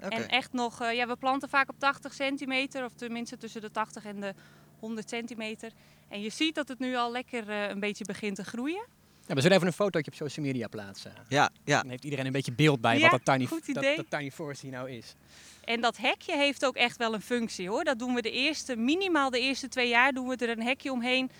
Oké. 0.02 0.14
En 0.14 0.28
echt 0.28 0.52
nog, 0.52 0.80
eh, 0.80 0.94
ja, 0.94 1.06
we 1.06 1.16
planten 1.16 1.48
vaak 1.48 1.68
op 1.68 1.78
80 1.78 2.14
centimeter, 2.14 2.84
of 2.84 2.92
tenminste 2.92 3.36
tussen 3.36 3.60
de 3.60 3.70
80 3.70 4.04
en 4.04 4.20
de 4.20 4.34
100 4.78 5.08
centimeter. 5.08 5.72
En 6.08 6.20
je 6.20 6.30
ziet 6.30 6.54
dat 6.54 6.68
het 6.68 6.78
nu 6.78 6.94
al 6.94 7.10
lekker 7.10 7.48
een 7.48 7.80
beetje 7.80 8.04
begint 8.04 8.36
te 8.36 8.44
groeien. 8.44 8.86
Ja, 9.26 9.34
we 9.34 9.40
zullen 9.40 9.56
even 9.56 9.68
een 9.68 9.74
fotootje 9.74 10.10
op 10.10 10.16
social 10.16 10.46
media 10.46 10.68
plaatsen. 10.68 11.12
Ja, 11.28 11.50
ja. 11.64 11.80
Dan 11.80 11.90
heeft 11.90 12.04
iedereen 12.04 12.26
een 12.26 12.32
beetje 12.32 12.52
beeld 12.52 12.80
bij 12.80 12.98
Ja, 12.98 13.10
wat 13.10 13.24
dat 13.24 13.34
tiny, 13.34 13.46
goed 13.46 13.74
dat, 13.74 14.04
tiny 14.08 14.30
forest 14.30 14.60
hier 14.62 14.70
nou 14.70 14.90
is. 14.90 15.14
En 15.64 15.80
dat 15.80 15.96
hekje 15.96 16.36
heeft 16.36 16.64
ook 16.64 16.76
echt 16.76 16.96
wel 16.96 17.14
een 17.14 17.20
functie 17.20 17.68
hoor. 17.68 17.84
Dat 17.84 17.98
doen 17.98 18.14
we 18.14 18.22
de 18.22 18.30
eerste, 18.30 18.76
minimaal 18.76 19.30
de 19.30 19.40
eerste 19.40 19.68
twee 19.68 19.88
jaar 19.88 20.12
doen 20.12 20.28
we 20.28 20.36
er 20.36 20.48
een 20.48 20.62
hekje 20.62 20.92
omheen. 20.92 21.30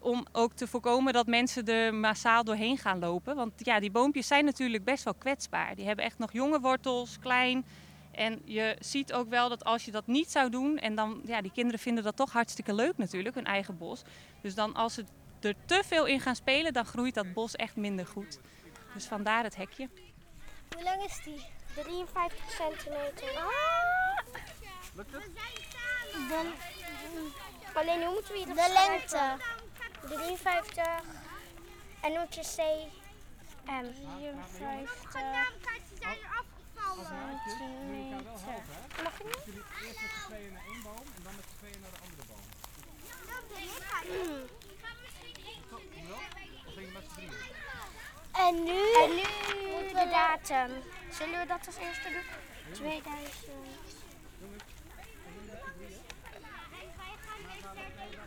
Om 0.00 0.26
ook 0.32 0.52
te 0.52 0.66
voorkomen 0.66 1.12
dat 1.12 1.26
mensen 1.26 1.66
er 1.66 1.94
massaal 1.94 2.44
doorheen 2.44 2.78
gaan 2.78 2.98
lopen. 2.98 3.36
Want 3.36 3.52
ja, 3.56 3.80
die 3.80 3.90
boompjes 3.90 4.26
zijn 4.26 4.44
natuurlijk 4.44 4.84
best 4.84 5.04
wel 5.04 5.14
kwetsbaar. 5.14 5.74
Die 5.74 5.86
hebben 5.86 6.04
echt 6.04 6.18
nog 6.18 6.32
jonge 6.32 6.60
wortels, 6.60 7.18
klein. 7.18 7.64
En 8.10 8.40
je 8.44 8.76
ziet 8.80 9.12
ook 9.12 9.28
wel 9.28 9.48
dat 9.48 9.64
als 9.64 9.84
je 9.84 9.90
dat 9.90 10.06
niet 10.06 10.30
zou 10.30 10.50
doen, 10.50 10.78
en 10.78 10.94
dan, 10.94 11.20
ja, 11.24 11.40
die 11.40 11.52
kinderen 11.52 11.80
vinden 11.80 12.04
dat 12.04 12.16
toch 12.16 12.32
hartstikke 12.32 12.74
leuk 12.74 12.96
natuurlijk, 12.96 13.34
hun 13.34 13.44
eigen 13.44 13.78
bos. 13.78 14.02
Dus 14.40 14.54
dan 14.54 14.74
als 14.74 14.94
ze 14.94 15.04
er 15.44 15.54
te 15.64 15.82
veel 15.86 16.06
in 16.06 16.20
gaan 16.20 16.36
spelen, 16.36 16.72
dan 16.72 16.84
groeit 16.84 17.14
dat 17.14 17.32
bos 17.32 17.54
echt 17.54 17.76
minder 17.76 18.06
goed. 18.06 18.38
Dus 18.94 19.04
vandaar 19.04 19.44
het 19.44 19.56
hekje. 19.56 19.88
Hoe 20.74 20.82
lang 20.82 21.04
is 21.04 21.20
die? 21.24 21.46
53 21.74 22.50
centimeter. 22.50 23.32
Dan, 26.28 26.46
alleen 27.74 28.02
hoe 28.02 28.12
moeten 28.12 28.32
we 28.32 28.38
hier 28.38 28.46
De 28.46 28.72
lengte. 28.88 29.36
53. 30.08 30.84
En 32.00 32.12
moet 32.12 32.34
je 32.34 32.40
C? 32.40 32.56
M. 33.66 33.86
54 34.58 35.20
centimeter. 37.58 38.22
Mag 39.02 39.20
ik 39.20 39.24
niet? 39.24 39.44
En 44.04 44.10
nu, 48.64 48.80
en 49.02 49.10
nu 49.14 49.88
de 49.88 50.08
datum. 50.10 50.70
Zullen 51.10 51.40
we 51.40 51.46
dat 51.46 51.66
als 51.66 51.76
eerste 51.76 52.08
doen? 52.12 52.22
2000. 52.72 53.24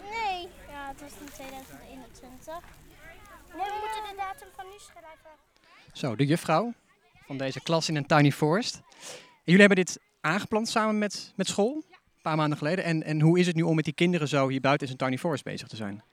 Nee, 0.04 0.48
ja, 0.70 0.88
het 0.88 1.02
was 1.02 1.12
in 1.20 1.30
2021. 1.34 2.54
Nee, 3.56 3.66
we 3.66 3.78
moeten 3.80 4.04
de 4.10 4.16
datum 4.18 4.48
van 4.56 4.66
nu 4.66 4.78
schrijven. 4.78 5.32
Zo, 5.94 6.16
de 6.16 6.26
juffrouw 6.26 6.74
van 7.26 7.38
deze 7.38 7.62
klas 7.62 7.90
in 7.90 7.96
een 7.96 8.06
tiny 8.06 8.32
forest. 8.32 8.76
En 8.76 9.54
jullie 9.54 9.60
hebben 9.60 9.86
dit 9.86 10.00
aangeplant 10.22 10.70
samen 10.70 10.98
met, 10.98 11.34
met 11.36 11.48
school, 11.48 11.74
een 11.76 12.22
paar 12.22 12.36
maanden 12.36 12.58
geleden. 12.58 12.84
En, 12.84 13.04
en 13.04 13.22
hoe 13.22 13.40
is 13.40 13.48
het 13.48 13.56
nu 13.56 13.62
om 13.62 13.76
met 13.76 13.86
die 13.86 13.94
kinderen 13.94 14.28
zo 14.28 14.48
hier 14.48 14.62
buiten 14.62 14.88
in 14.88 14.96
zo'n 14.98 15.08
tiny 15.08 15.20
forest 15.20 15.44
bezig 15.44 15.68
te 15.68 15.76
zijn? 15.76 16.04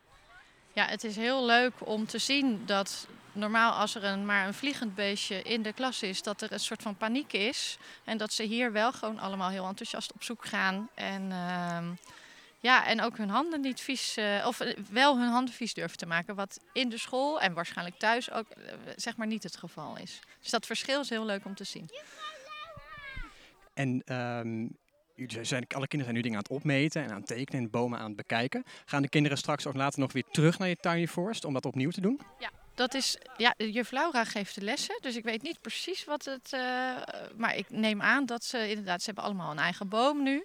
Ja, 0.75 0.87
het 0.87 1.05
is 1.05 1.17
heel 1.17 1.45
leuk 1.45 1.73
om 1.79 2.07
te 2.07 2.19
zien 2.19 2.67
dat 2.67 3.07
normaal 3.33 3.73
als 3.73 3.95
er 3.95 4.05
een, 4.05 4.27
maar 4.27 4.47
een 4.47 4.55
vliegend 4.55 4.95
beestje 4.95 5.43
in 5.43 5.63
de 5.63 5.73
klas 5.73 6.03
is, 6.03 6.23
dat 6.23 6.41
er 6.41 6.53
een 6.53 6.61
soort 6.61 6.83
van 6.83 6.97
paniek 6.97 7.33
is. 7.33 7.79
En 8.05 8.19
dat 8.19 8.33
ze 8.33 8.43
hier 8.43 8.73
wel 8.73 8.93
gewoon 8.93 9.19
allemaal 9.19 9.51
heel 9.51 9.67
enthousiast 9.67 10.13
op 10.13 10.23
zoek 10.23 10.47
gaan. 10.47 10.89
En, 10.95 11.33
ehm, 11.33 11.87
ja, 12.61 12.87
en 12.87 13.01
ook 13.01 13.17
hun 13.17 13.29
handen 13.29 13.61
niet 13.61 13.81
vies, 13.81 14.17
eh, 14.17 14.45
of 14.47 14.61
eh, 14.61 14.77
wel 14.91 15.19
hun 15.19 15.29
handen 15.29 15.55
vies 15.55 15.75
durven 15.75 15.99
te 15.99 16.07
maken. 16.07 16.35
Wat 16.35 16.61
in 16.73 16.89
de 16.89 16.99
school 16.99 17.41
en 17.41 17.53
waarschijnlijk 17.53 17.99
thuis 17.99 18.31
ook 18.31 18.51
eh, 18.51 18.75
zeg 18.97 19.17
maar 19.17 19.27
niet 19.27 19.43
het 19.43 19.57
geval 19.57 19.99
is. 19.99 20.21
Dus 20.41 20.51
dat 20.51 20.67
verschil 20.67 21.01
is 21.01 21.09
heel 21.09 21.25
leuk 21.25 21.45
om 21.45 21.55
te 21.55 21.65
zien. 21.65 21.91
En 23.75 24.03
jullie 24.07 24.84
alle 25.17 25.89
kinderen 25.89 26.05
zijn 26.05 26.15
nu 26.15 26.21
dingen 26.21 26.37
aan 26.39 26.45
het 26.49 26.53
opmeten 26.53 27.03
en 27.03 27.11
aan 27.11 27.17
het 27.17 27.27
tekenen 27.27 27.63
en 27.63 27.71
bomen 27.71 27.99
aan 27.99 28.07
het 28.07 28.17
bekijken. 28.17 28.65
Gaan 28.85 29.03
de 29.03 29.09
kinderen 29.09 29.39
straks 29.39 29.67
ook 29.67 29.75
later 29.75 30.01
nog 30.01 30.13
weer 30.13 30.25
terug 30.31 30.59
naar 30.59 30.69
je 30.69 30.77
tiny 30.77 31.07
forest 31.07 31.45
om 31.45 31.53
dat 31.53 31.67
opnieuw 31.67 31.91
te 31.91 32.01
doen? 32.01 32.21
Dat 32.75 32.95
is, 32.95 33.19
ja, 33.37 33.55
juf 33.57 33.91
Laura 33.91 34.25
geeft 34.25 34.55
de 34.55 34.61
lessen, 34.61 34.99
dus 35.01 35.17
ik 35.17 35.25
weet 35.25 35.43
niet 35.43 35.61
precies 35.61 36.05
wat 36.05 36.25
het. 36.25 36.53
eh, 36.53 36.61
maar 37.37 37.57
ik 37.57 37.71
neem 37.71 38.03
aan 38.03 38.27
dat 38.27 38.45
ze 38.45 38.69
inderdaad, 38.69 39.01
ze 39.01 39.07
hebben 39.07 39.25
allemaal 39.25 39.51
een 39.51 39.59
eigen 39.59 39.89
boom 39.89 40.23
nu. 40.23 40.45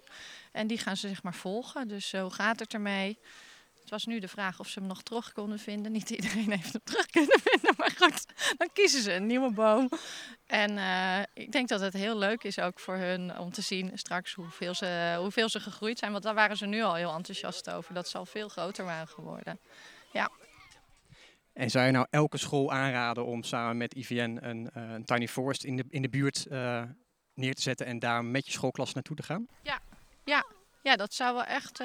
En 0.52 0.66
die 0.66 0.78
gaan 0.78 0.96
ze 0.96 1.08
zeg 1.08 1.22
maar 1.22 1.34
volgen. 1.34 1.88
Dus 1.88 2.12
eh, 2.12 2.20
hoe 2.22 2.32
gaat 2.32 2.60
het 2.60 2.74
ermee? 2.74 3.18
Het 3.90 4.04
was 4.04 4.14
nu 4.14 4.20
de 4.20 4.28
vraag 4.28 4.60
of 4.60 4.68
ze 4.68 4.78
hem 4.78 4.88
nog 4.88 5.02
terug 5.02 5.32
konden 5.32 5.58
vinden. 5.58 5.92
Niet 5.92 6.10
iedereen 6.10 6.50
heeft 6.50 6.72
hem 6.72 6.82
terug 6.84 7.06
kunnen 7.06 7.40
vinden, 7.42 7.74
maar 7.76 7.94
goed, 7.96 8.24
dan 8.56 8.68
kiezen 8.72 9.02
ze 9.02 9.14
een 9.14 9.26
nieuwe 9.26 9.52
boom. 9.52 9.88
En 10.46 10.78
eh, 10.78 11.22
ik 11.34 11.52
denk 11.52 11.68
dat 11.68 11.80
het 11.80 11.92
heel 11.92 12.18
leuk 12.18 12.44
is 12.44 12.58
ook 12.58 12.80
voor 12.80 12.96
hun 12.96 13.38
om 13.38 13.52
te 13.52 13.62
zien 13.62 13.90
straks 13.98 14.34
hoeveel 14.34 14.74
ze, 14.74 15.16
hoeveel 15.18 15.48
ze 15.48 15.60
gegroeid 15.60 15.98
zijn. 15.98 16.12
Want 16.12 16.24
daar 16.24 16.34
waren 16.34 16.56
ze 16.56 16.66
nu 16.66 16.82
al 16.82 16.94
heel 16.94 17.14
enthousiast 17.14 17.70
over, 17.70 17.94
dat 17.94 18.08
ze 18.08 18.18
al 18.18 18.26
veel 18.26 18.48
groter 18.48 18.84
waren 18.84 19.08
geworden. 19.08 19.60
En 21.52 21.70
zou 21.70 21.86
je 21.86 21.92
nou 21.92 22.06
elke 22.10 22.38
school 22.38 22.72
aanraden 22.72 23.24
om 23.24 23.42
samen 23.42 23.76
met 23.76 23.94
IVN 23.94 24.38
een, 24.40 24.70
eh, 24.70 24.90
een 24.90 25.04
tiny 25.04 25.28
forest 25.28 25.64
in 25.64 25.76
de, 25.76 25.84
in 25.88 26.02
de 26.02 26.08
buurt 26.08 26.46
eh, 26.46 26.82
neer 27.34 27.54
te 27.54 27.62
zetten 27.62 27.86
en 27.86 27.98
daar 27.98 28.24
met 28.24 28.46
je 28.46 28.52
schoolklas 28.52 28.92
naartoe 28.92 29.16
te 29.16 29.22
gaan? 29.22 29.46
Ja, 30.82 30.96
dat 30.96 31.14
zou 31.14 31.34
wel 31.34 31.44
echt. 31.44 31.80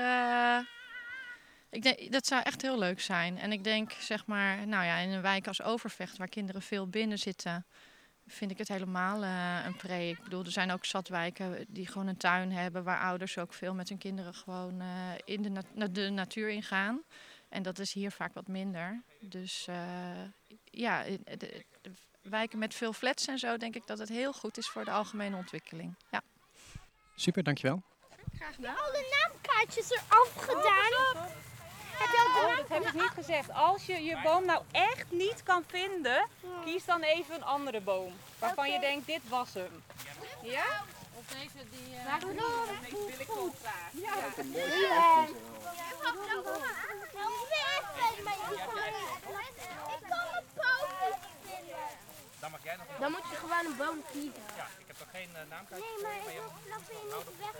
Ik 1.76 1.82
denk, 1.82 2.12
dat 2.12 2.26
zou 2.28 2.42
echt 2.44 2.62
heel 2.62 2.80
leuk 2.80 3.02
zijn. 3.02 3.38
En 3.38 3.52
ik 3.52 3.64
denk, 3.64 3.92
zeg 3.92 4.26
maar, 4.26 4.68
nou 4.68 4.86
ja, 4.86 4.98
in 4.98 5.10
een 5.10 5.22
wijk 5.22 5.48
als 5.48 5.62
Overvecht, 5.62 6.18
waar 6.18 6.28
kinderen 6.28 6.62
veel 6.62 6.88
binnen 6.88 7.20
zitten, 7.20 7.66
vind 8.28 8.52
ik 8.52 8.58
het 8.58 8.68
helemaal 8.68 9.24
eh, 9.24 9.66
een 9.66 9.76
pre. 9.76 10.08
Ik 10.08 10.24
bedoel, 10.24 10.44
er 10.44 10.52
zijn 10.52 10.72
ook 10.72 10.86
zat 10.86 11.08
wijken 11.08 11.66
die 11.68 11.88
gewoon 11.88 12.08
een 12.08 12.18
tuin 12.18 12.52
hebben, 12.52 12.84
waar 12.84 13.00
ouders 13.00 13.38
ook 13.38 13.54
veel 13.54 13.74
met 13.74 13.90
hun 13.90 13.98
kinderen 13.98 14.34
gewoon 14.34 14.82
eh, 14.82 14.88
in 15.26 15.42
de, 15.42 15.50
nat- 15.50 15.74
na- 15.76 15.88
de 15.88 16.10
natuur 16.10 16.50
ingaan. 16.50 17.02
En 17.50 17.64
dat 17.64 17.80
is 17.80 17.94
hier 17.94 18.12
vaak 18.12 18.34
wat 18.34 18.48
minder. 18.48 19.04
Dus 19.20 19.66
eh, 19.68 19.76
ja, 20.64 21.02
in- 21.04 21.22
de, 21.24 21.38
de 21.82 21.92
wijken 22.22 22.60
met 22.60 22.74
veel 22.74 22.94
flats 22.94 23.28
en 23.28 23.40
zo, 23.40 23.58
denk 23.58 23.76
ik 23.76 23.88
dat 23.88 24.00
het 24.00 24.10
heel 24.10 24.34
goed 24.34 24.58
is 24.58 24.68
voor 24.70 24.86
de 24.86 24.92
algemene 24.92 25.36
ontwikkeling. 25.36 25.96
Ja. 26.12 26.22
Super, 27.16 27.44
dankjewel. 27.44 27.84
Alle 28.58 29.18
naamkaartjes 29.22 29.90
eraf 29.92 30.34
gedaan. 30.36 31.28
Heb 31.98 32.10
je 32.12 32.26
Oh, 32.36 32.58
dat 32.58 32.68
heb 32.68 32.88
ik 32.88 32.94
niet 32.94 33.12
gezegd. 33.14 33.54
Als 33.54 33.86
je 33.86 34.04
je 34.04 34.20
boom 34.24 34.46
nou 34.46 34.64
echt 34.72 35.12
niet 35.12 35.44
kan 35.44 35.64
vinden, 35.68 36.28
kies 36.66 36.86
dan 36.86 37.02
even 37.02 37.36
een 37.36 37.44
andere 37.44 37.82
boom. 37.82 38.14
Waarvan 38.40 38.72
je 38.72 38.80
denkt, 38.80 39.08
dit 39.08 39.22
was 39.30 39.54
hem. 39.54 39.84
Ja? 40.42 40.84
Of 41.14 41.26
deze 41.28 41.70
die. 41.70 41.96
Waarom? 42.06 42.36
wil 42.90 43.20
ik 43.20 43.32
ook 43.38 43.56
graag. 43.62 43.94
Ik 43.94 44.04
kan 46.02 46.18
mijn 50.32 50.46
poot 50.56 50.88
niet 51.04 51.18
vinden. 51.42 51.84
Dan 53.00 53.12
moet 53.12 53.30
je 53.32 53.36
gewoon 53.36 53.66
een 53.66 53.78
boom 53.78 54.04
kiezen. 54.12 54.44
Ja, 54.56 54.68
ik 54.78 54.88
heb 54.88 54.98
toch 54.98 55.12
geen 55.12 55.30
naamkaartje? 55.50 55.86
Nee, 55.94 56.04
maar 56.04 56.16
ik 56.16 56.24
wil 56.24 56.34
je 56.34 57.16
niet 57.16 57.38
weg 57.40 57.56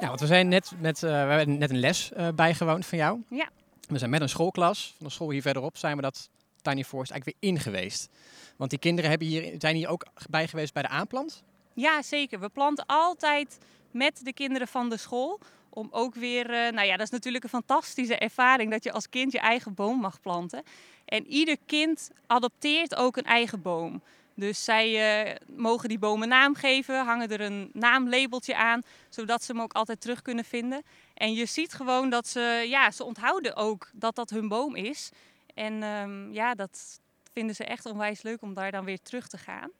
Ja, 0.00 0.08
want 0.08 0.20
we 0.20 0.26
zijn 0.26 0.48
net 0.48 0.72
met, 0.78 1.02
eh, 1.02 1.10
we 1.10 1.16
hebben 1.16 1.58
net 1.58 1.70
een 1.70 1.78
les 1.78 2.12
eh, 2.12 2.28
bijgewoond 2.34 2.86
van 2.86 2.98
jou. 2.98 3.22
Ja. 3.28 3.48
We 3.88 3.98
zijn 3.98 4.10
met 4.10 4.20
een 4.20 4.28
schoolklas 4.28 4.94
van 4.96 5.06
de 5.06 5.12
school 5.12 5.30
hier 5.30 5.42
verderop 5.42 5.76
zijn 5.76 5.96
we 5.96 6.02
dat 6.02 6.28
tiny 6.62 6.84
forest 6.84 7.10
eigenlijk 7.10 7.40
weer 7.40 7.50
in 7.50 7.60
geweest. 7.60 8.08
Want 8.56 8.70
die 8.70 8.78
kinderen 8.78 9.10
hebben 9.10 9.28
hier, 9.28 9.54
zijn 9.58 9.76
hier 9.76 9.88
ook 9.88 10.06
bij 10.30 10.48
geweest 10.48 10.72
bij 10.72 10.82
de 10.82 10.88
aanplant. 10.88 11.42
Ja, 11.74 12.02
zeker. 12.02 12.40
We 12.40 12.48
planten 12.48 12.84
altijd 12.86 13.58
met 13.90 14.20
de 14.22 14.32
kinderen 14.32 14.68
van 14.68 14.90
de 14.90 14.96
school. 14.96 15.40
Om 15.70 15.88
ook 15.90 16.14
weer, 16.14 16.50
eh, 16.50 16.72
nou 16.72 16.86
ja, 16.86 16.96
dat 16.96 17.06
is 17.06 17.12
natuurlijk 17.12 17.44
een 17.44 17.50
fantastische 17.50 18.18
ervaring 18.18 18.70
dat 18.70 18.84
je 18.84 18.92
als 18.92 19.08
kind 19.08 19.32
je 19.32 19.38
eigen 19.38 19.74
boom 19.74 20.00
mag 20.00 20.20
planten. 20.20 20.62
En 21.04 21.26
ieder 21.26 21.56
kind 21.66 22.10
adopteert 22.26 22.96
ook 22.96 23.16
een 23.16 23.24
eigen 23.24 23.62
boom. 23.62 24.02
Dus 24.34 24.64
zij 24.64 25.22
eh, 25.24 25.36
mogen 25.56 25.88
die 25.88 25.98
boom 25.98 26.22
een 26.22 26.28
naam 26.28 26.54
geven, 26.54 27.04
hangen 27.04 27.28
er 27.28 27.40
een 27.40 27.70
naamlabeltje 27.72 28.56
aan, 28.56 28.82
zodat 29.08 29.44
ze 29.44 29.52
hem 29.52 29.60
ook 29.60 29.72
altijd 29.72 30.00
terug 30.00 30.22
kunnen 30.22 30.44
vinden. 30.44 30.82
En 31.14 31.34
je 31.34 31.46
ziet 31.46 31.72
gewoon 31.72 32.10
dat 32.10 32.28
ze, 32.28 32.64
ja, 32.68 32.90
ze 32.90 33.04
onthouden 33.04 33.56
ook 33.56 33.90
dat 33.92 34.14
dat 34.14 34.30
hun 34.30 34.48
boom 34.48 34.74
is. 34.74 35.10
En 35.54 35.82
ehm, 35.82 36.32
ja, 36.32 36.54
dat 36.54 37.00
vinden 37.32 37.54
ze 37.54 37.64
echt 37.64 37.86
onwijs 37.86 38.22
leuk 38.22 38.42
om 38.42 38.54
daar 38.54 38.70
dan 38.70 38.84
weer 38.84 39.02
terug 39.02 39.28
te 39.28 39.38
gaan. 39.38 39.70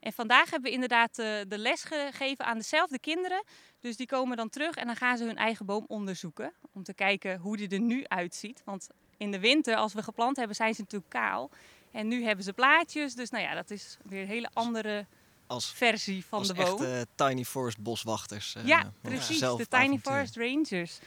En 0.00 0.12
vandaag 0.12 0.50
hebben 0.50 0.68
we 0.68 0.74
inderdaad 0.74 1.18
eh, 1.18 1.26
de 1.48 1.58
les 1.58 1.84
gegeven 1.84 2.44
aan 2.44 2.58
dezelfde 2.58 2.98
kinderen. 2.98 3.44
Dus 3.80 3.96
die 3.96 4.06
komen 4.06 4.36
dan 4.36 4.48
terug 4.48 4.74
en 4.74 4.86
dan 4.86 4.96
gaan 4.96 5.16
ze 5.16 5.24
hun 5.24 5.36
eigen 5.36 5.66
boom 5.66 5.84
onderzoeken. 5.88 6.52
Om 6.72 6.82
te 6.82 6.94
kijken 6.94 7.38
hoe 7.38 7.56
die 7.56 7.68
er 7.68 7.80
nu 7.80 8.04
uitziet. 8.06 8.62
Want 8.64 8.88
in 9.16 9.30
de 9.30 9.40
winter, 9.40 9.76
als 9.76 9.92
we 9.92 10.02
geplant 10.02 10.36
hebben, 10.36 10.56
zijn 10.56 10.74
ze 10.74 10.80
natuurlijk 10.80 11.10
kaal. 11.10 11.50
En 11.92 12.08
nu 12.08 12.24
hebben 12.24 12.44
ze 12.44 12.52
blaadjes. 12.52 13.14
Dus 13.14 13.30
nou 13.30 13.44
ja, 13.44 13.54
dat 13.54 13.70
is 13.70 13.96
weer 14.02 14.22
een 14.22 14.28
hele 14.28 14.50
andere 14.52 15.06
Als, 15.46 15.72
versie 15.72 16.24
van 16.24 16.38
als 16.38 16.48
de 16.48 16.54
boom. 16.54 16.64
echte 16.66 17.06
Tiny 17.14 17.44
Forest 17.44 17.78
boswachters. 17.78 18.54
eh, 18.54 18.66
ja, 18.66 18.92
precies. 19.00 19.38
De 19.38 19.66
Tiny 19.68 19.82
avontuur. 19.82 20.00
Forest 20.12 20.36
Rangers. 20.36 20.98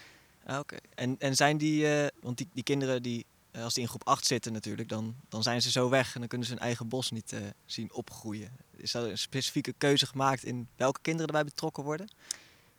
Ah, 0.45 0.59
Oké. 0.59 0.77
En, 0.95 1.15
en 1.19 1.35
zijn 1.35 1.57
die, 1.57 1.87
eh, 2.01 2.07
want 2.21 2.37
die, 2.37 2.49
die 2.53 2.63
kinderen 2.63 3.01
die, 3.03 3.25
eh, 3.51 3.63
als 3.63 3.73
die 3.73 3.83
in 3.83 3.89
groep 3.89 4.07
8 4.07 4.25
zitten 4.25 4.53
natuurlijk, 4.53 4.89
dan, 4.89 5.15
dan 5.29 5.43
zijn 5.43 5.61
ze 5.61 5.71
zo 5.71 5.89
weg 5.89 6.13
en 6.13 6.19
dan 6.19 6.29
kunnen 6.29 6.47
ze 6.47 6.53
hun 6.53 6.61
eigen 6.63 6.87
bos 6.87 7.11
niet 7.11 7.33
zien 7.65 7.93
opgroeien. 7.93 8.51
Is 8.77 8.93
er 8.93 9.09
een 9.09 9.17
specifieke 9.17 9.73
keuze 9.77 10.05
gemaakt 10.05 10.43
in 10.43 10.67
welke 10.75 10.99
kinderen 11.01 11.27
erbij 11.27 11.43
betrokken 11.43 11.83
worden? 11.83 12.07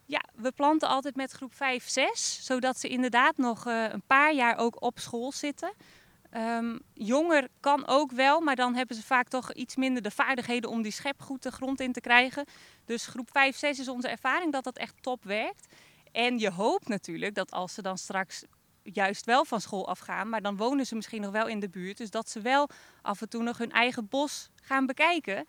Ja, 0.09 0.21
we 0.35 0.53
planten 0.53 0.89
altijd 0.89 1.17
met 1.17 1.33
groep 1.33 1.55
5, 1.55 1.89
6, 1.89 2.39
zodat 2.45 2.81
ze 2.81 2.89
inderdaad 2.89 3.37
nog 3.37 3.65
een 3.65 4.03
paar 4.07 4.35
jaar 4.35 4.57
ook 4.59 4.83
op 4.83 4.99
school 4.99 5.33
zitten. 5.33 5.73
Ehm, 6.31 6.79
jonger 6.93 7.49
kan 7.61 7.87
ook 7.87 8.13
wel, 8.13 8.41
maar 8.41 8.57
dan 8.57 8.75
hebben 8.75 8.97
ze 8.97 9.03
vaak 9.03 9.29
toch 9.29 9.53
iets 9.53 9.77
minder 9.77 10.03
de 10.03 10.11
vaardigheden 10.11 10.71
om 10.71 10.83
die 10.83 10.93
schep 10.93 11.23
goed 11.23 11.43
de 11.43 11.51
grond 11.51 11.81
in 11.81 11.93
te 11.93 12.01
krijgen. 12.01 12.45
Dus 12.85 13.07
groep 13.07 13.29
5, 13.33 13.57
6 13.57 13.79
is 13.79 13.89
onze 13.89 14.09
ervaring 14.09 14.53
dat 14.53 14.65
dat 14.65 14.77
echt 14.77 15.03
top 15.03 15.25
werkt. 15.25 15.67
En 16.13 16.39
je 16.39 16.51
hoopt 16.51 16.89
natuurlijk 16.89 17.35
dat 17.35 17.51
als 17.51 17.75
ze 17.75 17.83
dan 17.83 17.99
straks 17.99 18.45
juist 18.83 19.25
wel 19.25 19.45
van 19.45 19.61
school 19.61 19.89
afgaan, 19.89 20.29
maar 20.29 20.43
dan 20.43 20.57
wonen 20.57 20.87
ze 20.87 20.95
misschien 20.95 21.23
nog 21.23 21.31
wel 21.31 21.47
in 21.47 21.61
de 21.61 21.69
buurt. 21.69 21.97
Dus 21.97 22.11
dat 22.11 22.31
ze 22.31 22.41
wel 22.41 22.69
af 23.03 23.21
en 23.21 23.29
toe 23.29 23.43
nog 23.43 23.59
hun 23.59 23.73
eigen 23.73 24.09
bos 24.09 24.51
gaan 24.63 24.87
bekijken. 24.87 25.45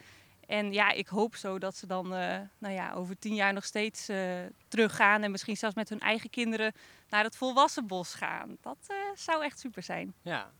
En 0.48 0.74
ja, 0.74 0.92
ik 0.92 1.08
hoop 1.08 1.36
zo 1.36 1.60
dat 1.60 1.76
ze 1.76 1.88
dan 1.88 2.14
eh, 2.14 2.40
nou 2.58 2.74
ja, 2.74 2.94
over 2.94 3.20
tien 3.20 3.36
jaar 3.36 3.54
nog 3.54 3.66
steeds 3.66 4.10
eh, 4.10 4.46
teruggaan. 4.68 5.24
En 5.24 5.32
misschien 5.32 5.58
zelfs 5.58 5.76
met 5.76 5.90
hun 5.90 6.00
eigen 6.00 6.30
kinderen 6.30 6.74
naar 7.10 7.24
het 7.24 7.36
volwassen 7.36 7.88
bos 7.88 8.14
gaan. 8.14 8.58
Dat 8.62 8.78
eh, 8.88 8.96
zou 9.16 9.44
echt 9.44 9.60
super 9.60 9.84
zijn. 9.84 10.14
Ja, 10.22 10.52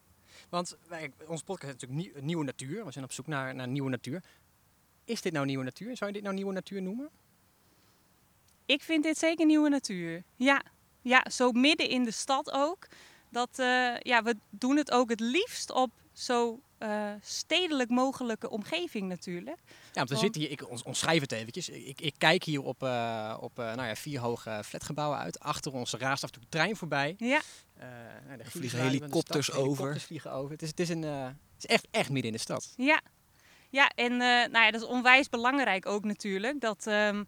want 0.50 0.78
wij, 0.88 1.12
onze 1.28 1.44
podcast 1.44 1.76
is 1.76 1.82
natuurlijk 1.82 2.14
nieuw- 2.14 2.24
nieuwe 2.24 2.44
natuur. 2.44 2.86
We 2.86 2.92
zijn 2.92 3.06
op 3.06 3.12
zoek 3.12 3.28
naar, 3.28 3.56
naar 3.56 3.68
nieuwe 3.68 3.90
natuur. 3.90 4.24
Is 5.04 5.22
dit 5.22 5.34
nou 5.34 5.46
nieuwe 5.46 5.64
natuur? 5.64 5.98
Zou 5.98 6.10
je 6.10 6.16
dit 6.16 6.24
nou 6.24 6.36
nieuwe 6.36 6.54
natuur 6.54 6.82
noemen? 6.82 7.10
Ik 8.66 8.82
vind 8.82 9.04
dit 9.04 9.18
zeker 9.18 9.46
nieuwe 9.46 9.70
natuur. 9.70 10.24
Ja, 10.36 10.64
ja 11.02 11.26
zo 11.30 11.52
midden 11.52 11.90
in 11.90 12.04
de 12.04 12.12
stad 12.12 12.52
ook. 12.52 12.88
Dat, 13.30 13.60
eh, 13.60 13.98
ja, 14.00 14.24
we 14.24 14.36
doen 14.50 14.78
het 14.78 14.92
ook 14.92 15.10
het 15.10 15.20
liefst 15.20 15.72
op 15.72 15.92
zo 16.14 16.60
eh, 16.78 17.12
stedelijk 17.22 17.90
mogelijke 17.90 18.50
omgeving 18.50 19.08
natuurlijk. 19.08 19.58
Ja, 19.68 19.74
want 19.94 20.10
we 20.10 20.16
Want- 20.16 20.20
zitten 20.20 20.42
hier, 20.42 20.52
ik 20.52 20.70
ons, 20.70 20.84
omschrijf 20.84 21.22
het 21.22 21.32
eventjes. 21.32 21.70
Ik, 21.70 22.02
ik 22.02 22.14
kijk 22.18 22.44
hier 22.44 22.62
op, 22.64 22.84
eh, 22.84 23.38
op 23.40 23.60
eh, 23.60 23.66
nou 23.66 23.88
ja, 23.88 23.96
vier 23.96 24.20
hoge 24.20 24.62
flatgebouwen 24.66 25.18
uit. 25.20 25.40
Achter 25.40 25.74
ons 25.74 25.94
raast 25.94 26.24
af 26.24 26.30
en 26.30 26.36
toe 26.36 26.44
de 26.44 26.50
trein 26.50 26.76
voorbij. 26.76 27.16
Ja, 27.18 27.42
Eh, 27.78 27.88
nou, 28.28 28.38
de 28.38 28.50
vliegen 28.52 28.80
helikopters 28.82 29.46
stad, 29.46 29.56
over. 29.58 29.68
Helikopters 29.70 30.04
vliegen 30.04 30.32
over. 30.32 30.52
Het 30.52 30.62
is, 30.62 30.70
het 30.70 30.80
is, 30.80 30.90
een, 30.90 31.04
eh, 31.04 31.24
het 31.26 31.36
is 31.58 31.66
echt, 31.66 31.88
echt 31.92 32.10
midden 32.10 32.32
in 32.32 32.38
de 32.38 32.44
stad. 32.44 32.74
Ja, 32.78 33.02
ja 33.70 33.90
en 33.96 34.12
eh, 34.12 34.20
nou 34.20 34.66
ja, 34.66 34.72
dat 34.72 34.82
is 34.82 34.88
onwijs 34.88 35.30
belangrijk 35.30 35.86
ook 35.86 36.04
natuurlijk. 36.04 36.62
Dat, 36.62 36.88
ehm, 36.88 37.24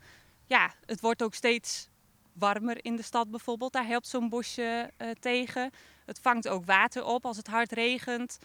ja, 0.45 0.73
het 0.85 1.01
wordt 1.01 1.23
ook 1.23 1.33
steeds 1.33 1.87
warmer 2.33 2.77
in 2.85 2.95
de 2.95 3.01
stad 3.03 3.29
bijvoorbeeld. 3.31 3.73
Daar 3.73 3.85
helpt 3.85 4.07
zo'n 4.07 4.29
bosje 4.29 4.91
eh, 4.97 5.09
tegen. 5.19 5.69
Het 6.05 6.19
vangt 6.21 6.47
ook 6.47 6.65
water 6.65 7.03
op 7.05 7.25
als 7.25 7.37
het 7.37 7.47
hard 7.47 7.71
regent. 7.71 8.37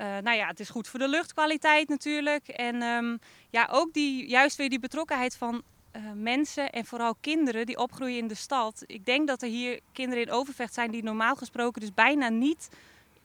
Uh, 0.00 0.18
nou 0.22 0.36
ja, 0.36 0.46
het 0.46 0.60
is 0.60 0.68
goed 0.68 0.88
voor 0.88 0.98
de 0.98 1.08
luchtkwaliteit 1.08 1.88
natuurlijk. 1.88 2.48
En 2.48 2.82
um, 2.82 3.18
ja, 3.50 3.68
ook 3.70 3.92
die, 3.92 4.28
juist 4.28 4.56
weer 4.56 4.68
die 4.68 4.78
betrokkenheid 4.78 5.36
van 5.36 5.62
uh, 5.96 6.02
mensen 6.14 6.72
en 6.72 6.84
vooral 6.84 7.14
kinderen 7.20 7.66
die 7.66 7.78
opgroeien 7.78 8.18
in 8.18 8.28
de 8.28 8.34
stad. 8.34 8.82
Ik 8.86 9.06
denk 9.06 9.26
dat 9.28 9.42
er 9.42 9.48
hier 9.48 9.80
kinderen 9.92 10.24
in 10.24 10.30
Overvecht 10.30 10.74
zijn 10.74 10.90
die 10.90 11.02
normaal 11.02 11.36
gesproken 11.36 11.80
dus 11.80 11.94
bijna 11.94 12.28
niet 12.28 12.68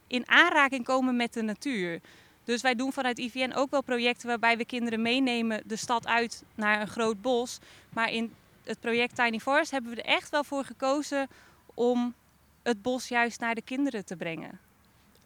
in 0.06 0.28
aanraking 0.28 0.84
komen 0.84 1.16
met 1.16 1.32
de 1.32 1.42
natuur. 1.42 2.00
Dus 2.44 2.62
wij 2.62 2.74
doen 2.74 2.92
vanuit 2.92 3.18
IVN 3.18 3.52
ook 3.54 3.70
wel 3.70 3.82
projecten 3.82 4.28
waarbij 4.28 4.56
we 4.56 4.64
kinderen 4.64 5.02
meenemen 5.02 5.62
de 5.66 5.76
stad 5.76 6.06
uit 6.06 6.44
naar 6.54 6.80
een 6.80 6.88
groot 6.88 7.22
bos. 7.22 7.58
Maar 7.88 8.12
in 8.12 8.34
het 8.64 8.80
project 8.80 9.16
Tiny 9.16 9.38
Forest 9.38 9.70
hebben 9.70 9.90
we 9.90 10.02
er 10.02 10.14
echt 10.14 10.30
wel 10.30 10.44
voor 10.44 10.64
gekozen 10.64 11.28
om 11.74 12.14
het 12.62 12.82
bos 12.82 13.08
juist 13.08 13.40
naar 13.40 13.54
de 13.54 13.62
kinderen 13.62 14.04
te 14.04 14.16
brengen. 14.16 14.60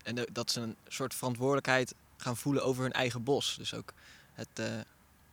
En 0.07 0.27
dat 0.33 0.51
ze 0.51 0.61
een 0.61 0.77
soort 0.89 1.15
verantwoordelijkheid 1.15 1.95
gaan 2.17 2.37
voelen 2.37 2.65
over 2.65 2.83
hun 2.83 2.93
eigen 2.93 3.23
bos. 3.23 3.57
Dus 3.59 3.75
ook 3.75 3.93
het, 4.33 4.49
uh, 4.61 4.67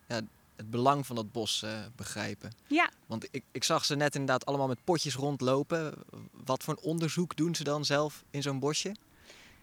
ja, 0.08 0.22
het 0.56 0.70
belang 0.70 1.06
van 1.06 1.16
dat 1.16 1.32
bos 1.32 1.62
uh, 1.66 1.80
begrijpen. 1.96 2.52
Ja. 2.68 2.90
Want 3.06 3.28
ik, 3.32 3.44
ik 3.52 3.64
zag 3.64 3.86
ze 3.86 3.96
net 3.96 4.14
inderdaad 4.14 4.46
allemaal 4.46 4.68
met 4.68 4.84
potjes 4.84 5.16
rondlopen. 5.16 5.94
Wat 6.32 6.64
voor 6.64 6.74
een 6.74 6.84
onderzoek 6.84 7.36
doen 7.36 7.56
ze 7.56 7.64
dan 7.64 7.86
zelf 7.86 8.24
in 8.30 8.42
zo'n 8.42 8.60
bosje? 8.60 8.96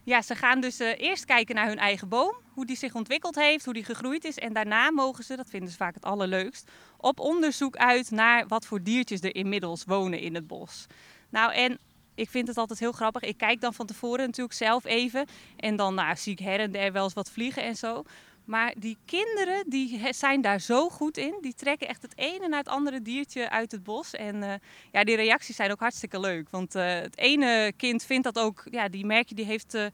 Ja, 0.03 0.21
ze 0.21 0.35
gaan 0.35 0.61
dus 0.61 0.79
uh, 0.79 0.99
eerst 0.99 1.25
kijken 1.25 1.55
naar 1.55 1.67
hun 1.67 1.77
eigen 1.77 2.07
boom, 2.07 2.35
hoe 2.53 2.65
die 2.65 2.77
zich 2.77 2.93
ontwikkeld 2.93 3.35
heeft, 3.35 3.65
hoe 3.65 3.73
die 3.73 3.83
gegroeid 3.83 4.23
is. 4.23 4.37
En 4.37 4.53
daarna 4.53 4.91
mogen 4.91 5.23
ze, 5.23 5.35
dat 5.35 5.49
vinden 5.49 5.69
ze 5.69 5.75
vaak 5.75 5.93
het 5.93 6.05
allerleukst, 6.05 6.71
op 6.97 7.19
onderzoek 7.19 7.75
uit 7.75 8.11
naar 8.11 8.47
wat 8.47 8.65
voor 8.65 8.83
diertjes 8.83 9.21
er 9.21 9.35
inmiddels 9.35 9.83
wonen 9.83 10.19
in 10.19 10.35
het 10.35 10.47
bos. 10.47 10.85
Nou, 11.29 11.53
en 11.53 11.79
ik 12.21 12.29
vind 12.29 12.47
het 12.47 12.57
altijd 12.57 12.79
heel 12.79 12.91
grappig. 12.91 13.21
Ik 13.21 13.37
kijk 13.37 13.61
dan 13.61 13.73
van 13.73 13.85
tevoren 13.85 14.25
natuurlijk 14.25 14.55
zelf 14.55 14.85
even. 14.85 15.25
En 15.55 15.75
dan 15.75 15.93
nou, 15.93 16.15
zie 16.15 16.31
ik 16.31 16.39
her 16.39 16.59
en 16.59 16.71
der 16.71 16.91
wel 16.91 17.03
eens 17.03 17.13
wat 17.13 17.31
vliegen 17.31 17.63
en 17.63 17.75
zo. 17.75 18.03
Maar 18.45 18.73
die 18.77 18.97
kinderen 19.05 19.63
die 19.69 20.13
zijn 20.13 20.41
daar 20.41 20.59
zo 20.59 20.89
goed 20.89 21.17
in. 21.17 21.37
Die 21.41 21.53
trekken 21.53 21.87
echt 21.87 22.01
het 22.01 22.17
ene 22.17 22.47
naar 22.47 22.59
het 22.59 22.67
andere 22.67 23.01
diertje 23.01 23.49
uit 23.49 23.71
het 23.71 23.83
bos. 23.83 24.13
En 24.13 24.35
uh, 24.35 24.53
ja, 24.91 25.03
die 25.03 25.15
reacties 25.15 25.55
zijn 25.55 25.71
ook 25.71 25.79
hartstikke 25.79 26.19
leuk. 26.19 26.49
Want 26.49 26.75
uh, 26.75 26.83
het 26.83 27.17
ene 27.17 27.73
kind 27.77 28.03
vindt 28.03 28.23
dat 28.23 28.39
ook, 28.39 28.63
ja, 28.71 28.89
die 28.89 29.05
merk 29.05 29.29
je, 29.29 29.35
die 29.35 29.45
heeft 29.45 29.75
uh, 29.75 29.85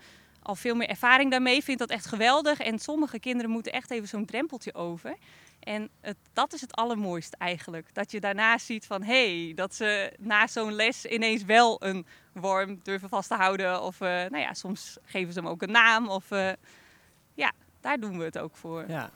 al 0.42 0.56
veel 0.56 0.76
meer 0.76 0.90
ervaring 0.90 1.32
daarmee. 1.32 1.64
Vindt 1.64 1.80
dat 1.80 1.90
echt 1.90 2.06
geweldig. 2.06 2.60
En 2.60 2.80
sommige 2.80 3.20
kinderen 3.20 3.52
moeten 3.52 3.72
echt 3.72 3.92
even 3.92 4.08
zo'n 4.08 4.26
drempeltje 4.26 4.74
over. 4.74 5.16
En 5.60 5.90
het, 6.02 6.18
dat 6.34 6.54
is 6.54 6.62
het 6.62 6.76
allermooiste 6.76 7.38
eigenlijk. 7.38 7.94
Dat 7.94 8.12
je 8.12 8.20
daarna 8.20 8.58
ziet 8.58 8.86
van 8.86 9.04
hé, 9.04 9.44
hey, 9.44 9.54
dat 9.54 9.76
ze 9.76 10.14
na 10.18 10.48
zo'n 10.48 10.74
les 10.74 11.06
ineens 11.06 11.44
wel 11.44 11.84
een 11.84 12.06
worm 12.34 12.80
durven 12.84 13.10
vast 13.10 13.30
te 13.30 13.36
houden. 13.36 13.82
Of 13.82 14.00
nou 14.00 14.38
ja, 14.38 14.54
soms 14.54 14.98
geven 15.04 15.34
ze 15.34 15.40
hem 15.40 15.48
ook 15.48 15.62
een 15.62 15.72
naam. 15.72 16.10
Of 16.10 16.30
ja, 17.34 17.52
daar 17.82 18.00
doen 18.00 18.18
we 18.18 18.24
het 18.24 18.38
ook 18.38 18.56
voor. 18.56 18.86
Ja. 18.88 19.12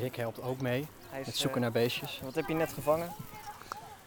Rick 0.00 0.16
helpt 0.16 0.42
ook 0.42 0.60
mee 0.60 0.86
met 1.24 1.36
zoeken 1.36 1.60
naar 1.60 1.72
beestjes. 1.72 2.20
Wat 2.22 2.34
heb 2.34 2.48
je 2.48 2.54
net 2.54 2.72
gevangen? 2.72 3.12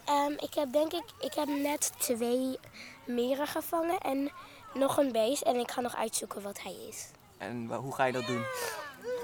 Um, 0.09 0.31
ik 0.31 0.53
heb 0.53 0.71
denk 0.71 0.93
ik, 0.93 1.03
ik 1.19 1.33
heb 1.33 1.47
net 1.47 1.91
twee 1.97 2.59
meren 3.05 3.47
gevangen 3.47 3.97
en 3.99 4.31
nog 4.73 4.97
een 4.97 5.11
beest. 5.11 5.41
En 5.41 5.55
ik 5.55 5.71
ga 5.71 5.81
nog 5.81 5.95
uitzoeken 5.95 6.41
wat 6.41 6.61
hij 6.61 6.75
is. 6.89 7.11
En 7.37 7.73
hoe 7.73 7.95
ga 7.95 8.05
je 8.05 8.13
dat 8.13 8.25
doen? 8.25 8.43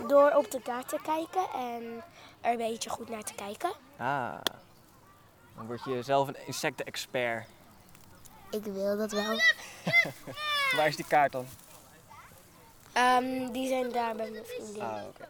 Door 0.08 0.32
op 0.32 0.52
de 0.52 0.62
kaart 0.62 0.90
te 0.90 1.00
kijken 1.04 1.46
en 1.54 2.04
er 2.42 2.52
een 2.52 2.58
beetje 2.58 2.90
goed 2.90 3.10
naar 3.10 3.24
te 3.24 3.34
kijken. 3.34 3.72
Ah, 3.98 4.40
dan 5.56 5.66
word 5.66 5.84
je 5.84 6.02
zelf 6.02 6.28
een 6.28 6.38
insecten-expert. 6.46 7.48
Ik 8.52 8.64
wil 8.64 8.98
dat 8.98 9.12
wel. 9.12 9.40
Waar 10.76 10.88
is 10.88 10.96
die 10.96 11.08
kaart 11.08 11.32
dan? 11.32 11.46
Um, 12.98 13.52
die 13.52 13.68
zijn 13.68 13.92
daar 13.92 14.16
bij 14.16 14.32
mijn 14.32 14.46
vriendin. 14.46 14.82
Ah, 14.82 15.04
oké. 15.08 15.08
Okay. 15.08 15.28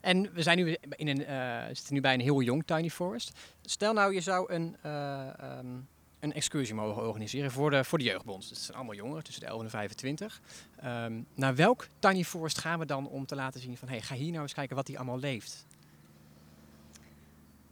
En 0.00 0.32
we 0.32 0.42
zijn 0.42 0.56
nu 0.56 0.76
in 0.90 1.08
een, 1.08 1.20
uh, 1.20 1.66
zitten 1.66 1.94
nu 1.94 2.00
bij 2.00 2.14
een 2.14 2.20
heel 2.20 2.40
jong 2.40 2.66
Tiny 2.66 2.90
Forest. 2.90 3.38
Stel 3.62 3.92
nou, 3.92 4.14
je 4.14 4.20
zou 4.20 4.52
een, 4.52 4.76
uh, 4.86 5.28
um, 5.58 5.88
een 6.24 6.32
excursie 6.32 6.74
mogen 6.74 7.06
organiseren 7.06 7.50
voor 7.50 7.70
de, 7.70 7.84
voor 7.84 7.98
de 7.98 8.04
jeugdbond. 8.04 8.48
Het 8.48 8.58
zijn 8.58 8.76
allemaal 8.76 8.94
jongeren, 8.94 9.24
tussen 9.24 9.42
de 9.42 9.48
11 9.48 9.58
en 9.58 9.64
de 9.64 9.70
25. 9.70 10.40
Um, 10.84 11.26
naar 11.34 11.54
welk 11.54 11.86
Tiny 11.98 12.24
Forest 12.24 12.58
gaan 12.58 12.78
we 12.78 12.86
dan 12.86 13.08
om 13.08 13.26
te 13.26 13.34
laten 13.34 13.60
zien 13.60 13.76
van... 13.76 13.88
Hey, 13.88 14.00
ga 14.00 14.14
hier 14.14 14.30
nou 14.30 14.42
eens 14.42 14.54
kijken 14.54 14.76
wat 14.76 14.88
hier 14.88 14.96
allemaal 14.96 15.18
leeft? 15.18 15.66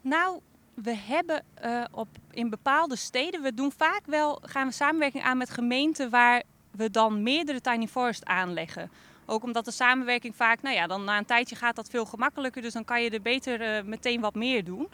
Nou, 0.00 0.40
we 0.74 0.96
hebben 0.96 1.44
uh, 1.64 1.84
op, 1.90 2.08
in 2.30 2.50
bepaalde 2.50 2.96
steden... 2.96 3.42
We 3.42 3.54
doen 3.54 3.72
vaak 3.76 4.02
wel, 4.06 4.42
gaan 4.42 4.66
we 4.66 4.72
samenwerking 4.72 5.22
aan 5.22 5.36
met 5.36 5.50
gemeenten 5.50 6.10
waar 6.10 6.42
we 6.70 6.90
dan 6.90 7.22
meerdere 7.22 7.60
tiny 7.60 7.86
forest 7.86 8.24
aanleggen. 8.24 8.90
Ook 9.26 9.42
omdat 9.42 9.64
de 9.64 9.70
samenwerking 9.70 10.36
vaak, 10.36 10.62
nou 10.62 10.74
ja, 10.76 10.86
dan 10.86 11.04
na 11.04 11.18
een 11.18 11.24
tijdje 11.24 11.56
gaat 11.56 11.76
dat 11.76 11.88
veel 11.88 12.04
gemakkelijker. 12.04 12.62
Dus 12.62 12.72
dan 12.72 12.84
kan 12.84 13.02
je 13.02 13.10
er 13.10 13.22
beter 13.22 13.76
uh, 13.76 13.84
meteen 13.84 14.20
wat 14.20 14.34
meer 14.34 14.64
doen. 14.64 14.88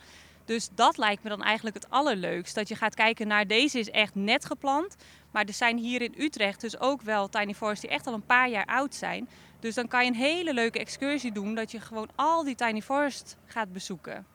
Dus 0.49 0.69
dat 0.75 0.97
lijkt 0.97 1.23
me 1.23 1.29
dan 1.29 1.43
eigenlijk 1.43 1.77
het 1.77 1.91
allerleukst. 1.91 2.55
Dat 2.55 2.69
je 2.69 2.75
gaat 2.75 2.95
kijken 2.95 3.27
naar 3.27 3.47
deze 3.47 3.79
is 3.79 3.91
echt 3.91 4.15
net 4.15 4.45
geplant. 4.45 4.97
Maar 5.31 5.45
er 5.45 5.53
zijn 5.53 5.79
hier 5.79 6.03
in 6.03 6.15
Utrecht 6.19 6.61
dus 6.61 6.79
ook 6.81 7.03
wel 7.03 7.29
tiny 7.29 7.55
forests 7.55 7.81
die 7.81 7.91
echt 7.91 8.07
al 8.07 8.15
een 8.15 8.27
paar 8.27 8.49
jaar 8.49 8.67
oud 8.67 8.95
zijn. 8.95 9.29
Dus 9.61 9.75
dan 9.75 9.89
kan 9.89 10.05
je 10.05 10.11
een 10.11 10.17
hele 10.17 10.55
leuke 10.55 10.79
excursie 10.79 11.33
doen. 11.33 11.55
Dat 11.55 11.71
je 11.71 11.81
gewoon 11.81 12.09
al 12.15 12.45
die 12.45 12.55
tiny 12.55 12.83
forests 12.83 13.35
gaat 13.47 13.73
bezoeken. 13.73 14.27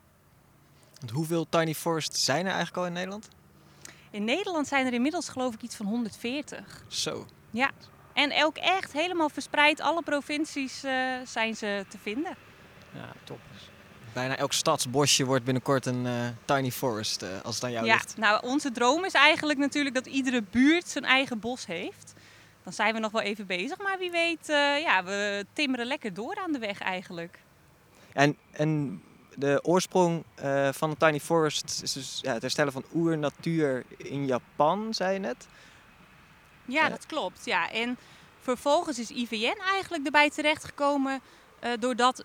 Want 1.00 1.12
hoeveel 1.12 1.50
tiny 1.50 1.74
forests 1.74 2.26
zijn 2.26 2.46
er 2.46 2.52
eigenlijk 2.52 2.78
al 2.78 2.86
in 2.86 2.94
Nederland? 2.94 3.30
In 4.12 4.24
Nederland 4.24 4.68
zijn 4.68 4.86
er 4.86 4.94
inmiddels 4.94 5.30
geloof 5.30 5.54
ik 5.54 5.62
iets 5.62 5.76
van 5.76 5.86
140. 5.86 6.84
Zo. 6.88 7.26
Ja, 7.52 7.72
en 8.14 8.44
ook 8.44 8.58
echt 8.58 8.92
helemaal 8.92 9.30
verspreid. 9.30 9.82
Alle 9.82 10.02
provincies 10.02 10.84
uh, 10.84 11.16
zijn 11.26 11.56
ze 11.56 11.86
te 11.90 11.98
vinden. 11.98 12.36
Ja, 12.94 13.14
top. 13.24 13.40
Bijna 14.14 14.38
elk 14.38 14.54
stadsbosje 14.54 15.26
wordt 15.26 15.44
binnenkort 15.44 15.86
een 15.86 16.06
uh, 16.06 16.28
tiny 16.46 16.72
forest 16.72 17.24
uh, 17.24 17.30
als 17.44 17.56
het 17.56 17.64
aan 17.64 17.72
jou 17.72 17.86
ja, 17.86 17.94
ligt. 17.94 18.18
Nou, 18.18 18.46
onze 18.46 18.72
droom 18.72 19.06
is 19.06 19.14
eigenlijk 19.14 19.60
natuurlijk 19.60 19.96
dat 19.96 20.06
iedere 20.06 20.44
buurt 20.52 20.88
zijn 20.88 21.04
eigen 21.04 21.40
bos 21.40 21.66
heeft. 21.66 22.14
Dan 22.64 22.74
zijn 22.74 22.94
we 22.94 23.00
nog 23.00 23.12
wel 23.12 23.22
even 23.22 23.46
bezig, 23.46 23.78
maar 23.78 23.98
wie 23.98 24.12
weet, 24.12 24.48
ja, 24.84 25.04
we 25.04 25.46
timmeren 25.54 25.86
lekker 25.86 26.14
door 26.14 26.36
aan 26.44 26.52
de 26.52 26.60
weg 26.60 26.80
eigenlijk. 26.80 27.40
En, 28.14 28.38
en 28.52 29.02
de 29.36 29.60
oorsprong 29.64 30.24
van 30.72 30.90
de 30.90 30.96
Tiny 30.98 31.20
Forest 31.20 31.82
is 31.84 31.94
dus 31.94 32.20
ja, 32.22 32.34
het 32.34 32.42
herstellen 32.42 32.72
van 32.72 32.86
oernatuur 32.94 33.84
in 33.98 34.26
Japan, 34.26 34.94
zei 34.94 35.14
je 35.14 35.20
net. 35.20 35.48
Ja, 36.66 36.90
dat 36.90 37.06
klopt. 37.06 37.46
Ja. 37.46 37.72
En 37.72 37.98
vervolgens 38.42 39.00
is 39.00 39.10
IVN 39.10 39.60
eigenlijk 39.72 40.06
erbij 40.06 40.30
terechtgekomen 40.30 41.22
uh, 41.64 41.70
doordat 41.80 42.24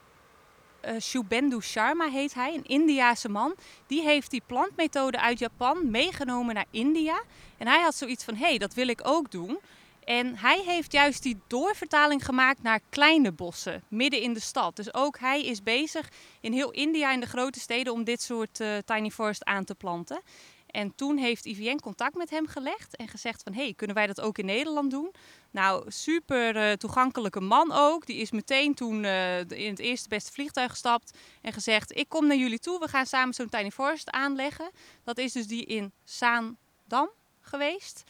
uh, 0.85 1.01
Shubendu 1.01 1.61
Sharma 1.61 2.09
heet 2.09 2.35
hij, 2.35 2.55
een 2.55 2.65
Indiase 2.65 3.29
man. 3.29 3.55
Die 3.87 4.03
heeft 4.03 4.31
die 4.31 4.43
plantmethode 4.47 5.21
uit 5.21 5.39
Japan 5.39 5.91
meegenomen 5.91 6.55
naar 6.55 6.67
India. 6.71 7.23
En 7.59 7.67
hij 7.67 7.81
had 7.81 7.95
zoiets 7.95 8.25
van, 8.25 8.35
hé, 8.35 8.47
hey, 8.47 8.59
dat 8.59 8.75
wil 8.75 8.89
ik 8.89 9.01
ook 9.03 9.31
doen. 9.31 9.59
En 10.05 10.37
hij 10.37 10.63
heeft 10.65 10.93
juist 10.93 11.23
die 11.23 11.39
doorvertaling 11.47 12.25
gemaakt 12.25 12.63
naar 12.63 12.81
kleine 12.89 13.33
bossen, 13.33 13.83
midden 13.89 14.21
in 14.21 14.33
de 14.33 14.41
stad. 14.41 14.77
Dus 14.77 14.95
ook 14.95 15.19
hij 15.19 15.45
is 15.45 15.63
bezig 15.63 16.09
in 16.41 16.53
heel 16.53 16.71
India 16.71 17.13
en 17.13 17.21
de 17.21 17.27
grote 17.27 17.61
steden 17.61 17.93
om 17.93 18.05
dit 18.05 18.23
soort 18.23 18.61
uh, 18.61 18.69
tiny 18.85 19.11
forest 19.11 19.45
aan 19.45 19.65
te 19.65 19.75
planten. 19.75 20.21
En 20.69 20.95
toen 20.95 21.17
heeft 21.17 21.45
IVN 21.45 21.77
contact 21.77 22.15
met 22.15 22.31
hem 22.31 22.47
gelegd 22.47 22.97
en 22.97 23.09
gezegd 23.09 23.43
van... 23.43 23.53
hé, 23.53 23.63
hey, 23.63 23.75
kunnen 23.75 23.97
wij 23.97 24.07
dat 24.07 24.21
ook 24.21 24.39
in 24.39 24.47
Nederland 24.47 24.91
doen? 24.91 25.15
Nou, 25.51 25.91
super 25.91 26.57
uh, 26.57 26.73
toegankelijke 26.73 27.41
man 27.41 27.73
ook. 27.73 28.07
Die 28.07 28.17
is 28.17 28.31
meteen 28.31 28.75
toen 28.75 29.05
uh, 29.05 29.39
in 29.39 29.71
het 29.71 29.79
eerste 29.79 30.09
beste 30.09 30.33
vliegtuig 30.33 30.71
gestapt 30.71 31.19
en 31.43 31.53
gezegd... 31.53 31.97
ik 31.97 32.09
kom 32.09 32.27
naar 32.27 32.37
jullie 32.37 32.59
toe, 32.59 32.79
we 32.79 32.89
gaan 32.89 33.07
samen 33.07 33.35
zo'n 33.35 33.49
tiny 33.49 33.71
forest 33.71 34.11
aanleggen. 34.11 34.71
Dat 35.05 35.19
is 35.19 35.33
dus 35.33 35.47
die 35.47 35.65
in 35.65 35.93
Zaandam 36.05 37.11
geweest. 37.41 38.05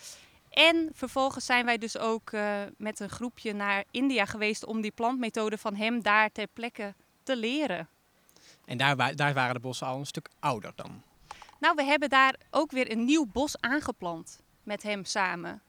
En 0.51 0.91
vervolgens 0.93 1.45
zijn 1.45 1.65
wij 1.65 1.79
dus 1.79 1.99
ook 1.99 2.31
uh, 2.31 2.63
met 2.77 3.01
een 3.01 3.11
groepje 3.11 3.53
naar 3.53 3.85
India 3.91 4.25
geweest 4.25 4.65
om 4.65 4.81
die 4.81 4.91
plantmethode 4.91 5.59
van 5.59 5.75
hem 5.75 6.03
daar 6.03 6.33
ter 6.33 6.47
plekke 6.47 6.95
te 7.23 7.37
leren. 7.37 7.89
En 8.65 8.79
daar, 8.79 9.17
daar 9.17 9.35
waren 9.35 9.55
de 9.55 9.61
bossen 9.61 9.87
al 9.87 9.99
een 9.99 10.07
stuk 10.07 10.29
ouder 10.39 10.73
dan? 10.75 11.03
Nou, 11.59 11.75
we 11.75 11.85
hebben 11.85 12.09
daar 12.09 12.35
ook 12.51 12.71
weer 12.71 12.91
een 12.91 13.05
nieuw 13.05 13.27
bos 13.27 13.61
aangeplant 13.61 14.41
met 14.63 14.83
hem 14.83 15.05
samen. 15.05 15.63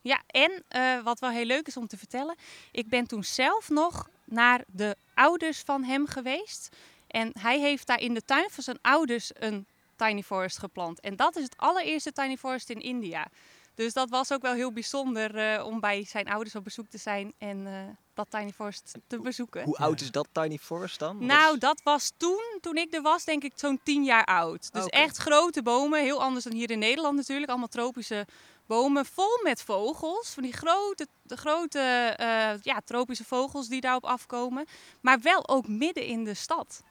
Ja, 0.00 0.22
en 0.26 0.64
uh, 0.76 1.02
wat 1.02 1.20
wel 1.20 1.30
heel 1.30 1.44
leuk 1.44 1.66
is 1.66 1.76
om 1.76 1.86
te 1.86 1.96
vertellen, 1.96 2.36
ik 2.72 2.88
ben 2.88 3.06
toen 3.06 3.24
zelf 3.24 3.68
nog 3.68 4.08
naar 4.24 4.64
de 4.66 4.96
ouders 5.14 5.60
van 5.60 5.84
hem 5.84 6.06
geweest. 6.06 6.76
En 7.06 7.30
hij 7.38 7.60
heeft 7.60 7.86
daar 7.86 8.00
in 8.00 8.14
de 8.14 8.24
tuin 8.24 8.50
van 8.50 8.62
zijn 8.62 8.78
ouders 8.82 9.30
een 9.34 9.66
tiny 9.96 10.22
forest 10.22 10.58
geplant. 10.58 11.00
En 11.00 11.16
dat 11.16 11.36
is 11.36 11.42
het 11.42 11.56
allereerste 11.56 12.12
tiny 12.12 12.36
forest 12.36 12.70
in 12.70 12.80
India. 12.80 13.26
Dus 13.74 13.92
dat 13.92 14.10
was 14.10 14.32
ook 14.32 14.42
wel 14.42 14.52
heel 14.52 14.72
bijzonder 14.72 15.36
eh, 15.36 15.66
om 15.66 15.80
bij 15.80 16.04
zijn 16.04 16.28
ouders 16.28 16.54
op 16.54 16.64
bezoek 16.64 16.86
te 16.88 16.98
zijn 16.98 17.32
en 17.38 17.66
eh, 17.66 17.72
dat 18.14 18.26
Tiny 18.30 18.52
Forest 18.52 18.92
te 19.06 19.18
bezoeken. 19.18 19.64
Hoe 19.64 19.76
oud 19.76 20.00
is 20.00 20.10
dat 20.10 20.28
Tiny 20.32 20.58
Forest 20.58 20.98
dan? 20.98 21.26
Nou, 21.26 21.58
dat 21.58 21.80
was 21.84 22.12
toen, 22.16 22.58
toen 22.60 22.76
ik 22.76 22.94
er 22.94 23.02
was, 23.02 23.24
denk 23.24 23.42
ik 23.42 23.52
zo'n 23.54 23.80
tien 23.82 24.04
jaar 24.04 24.24
oud. 24.24 24.72
Dus 24.72 24.86
echt 24.86 25.16
grote 25.16 25.62
bomen, 25.62 26.00
heel 26.00 26.22
anders 26.22 26.44
dan 26.44 26.52
hier 26.54 26.70
in 26.70 26.78
Nederland 26.78 27.16
natuurlijk. 27.16 27.50
Allemaal 27.50 27.68
tropische 27.68 28.26
bomen, 28.66 29.06
vol 29.06 29.40
met 29.42 29.62
vogels. 29.62 30.28
Van 30.28 30.42
die 30.42 30.52
grote, 30.52 31.06
de 31.22 31.36
grote 31.36 31.78
eh, 32.16 32.62
ja, 32.62 32.80
tropische 32.84 33.24
vogels 33.24 33.68
die 33.68 33.80
daarop 33.80 34.04
afkomen. 34.04 34.66
Maar 35.00 35.20
wel 35.20 35.48
ook 35.48 35.68
midden 35.68 36.04
in 36.04 36.24
de 36.24 36.34
stad. 36.34 36.82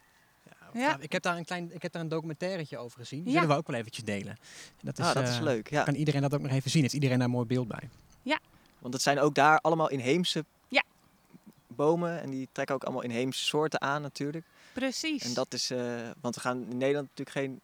Ja. 0.74 0.80
Ja, 0.82 0.98
Ik, 1.00 1.12
heb 1.12 1.22
daar 1.24 1.38
een 1.38 1.46
klein, 1.46 1.72
ik 1.74 1.82
heb 1.82 1.92
daar 1.92 2.02
een 2.02 2.08
documentairetje 2.08 2.78
over 2.78 3.00
gezien. 3.00 3.24
Die 3.24 3.34
Ja. 3.34 3.40
zullen 3.40 3.56
we 3.56 3.62
ook 3.62 3.68
wel 3.68 3.80
eventjes 3.80 4.04
delen. 4.04 4.38
Dat 4.82 5.00
ah, 5.00 5.14
dat 5.14 5.28
is 5.28 5.36
eh, 5.38 5.42
leuk, 5.42 5.70
ja. 5.70 5.84
Kan 5.84 5.96
iedereen 5.96 6.22
dat 6.22 6.34
ook 6.34 6.42
nog 6.42 6.52
even 6.52 6.72
zien? 6.72 6.82
Heeft 6.82 6.94
iedereen 6.94 7.18
daar 7.18 7.28
een 7.28 7.34
mooi 7.34 7.46
beeld 7.46 7.68
bij? 7.68 7.90
Want 8.80 8.94
het 8.94 9.04
zijn 9.04 9.20
ook 9.20 9.36
daar 9.36 9.60
allemaal 9.60 9.90
inheemse 9.90 10.46
Ja. 10.68 10.84
bomen. 11.68 12.22
En 12.22 12.30
die 12.30 12.48
trekken 12.52 12.76
ook 12.76 12.84
allemaal 12.84 13.02
inheemse 13.04 13.44
soorten 13.46 13.82
aan 13.82 14.02
natuurlijk. 14.02 14.46
Precies. 14.74 15.24
En 15.24 15.34
dat 15.34 15.54
is, 15.54 15.70
eh, 15.70 16.10
want 16.22 16.36
we 16.36 16.42
gaan 16.42 16.58
in 16.70 16.78
Nederland 16.78 17.08
natuurlijk 17.08 17.38
geen 17.38 17.60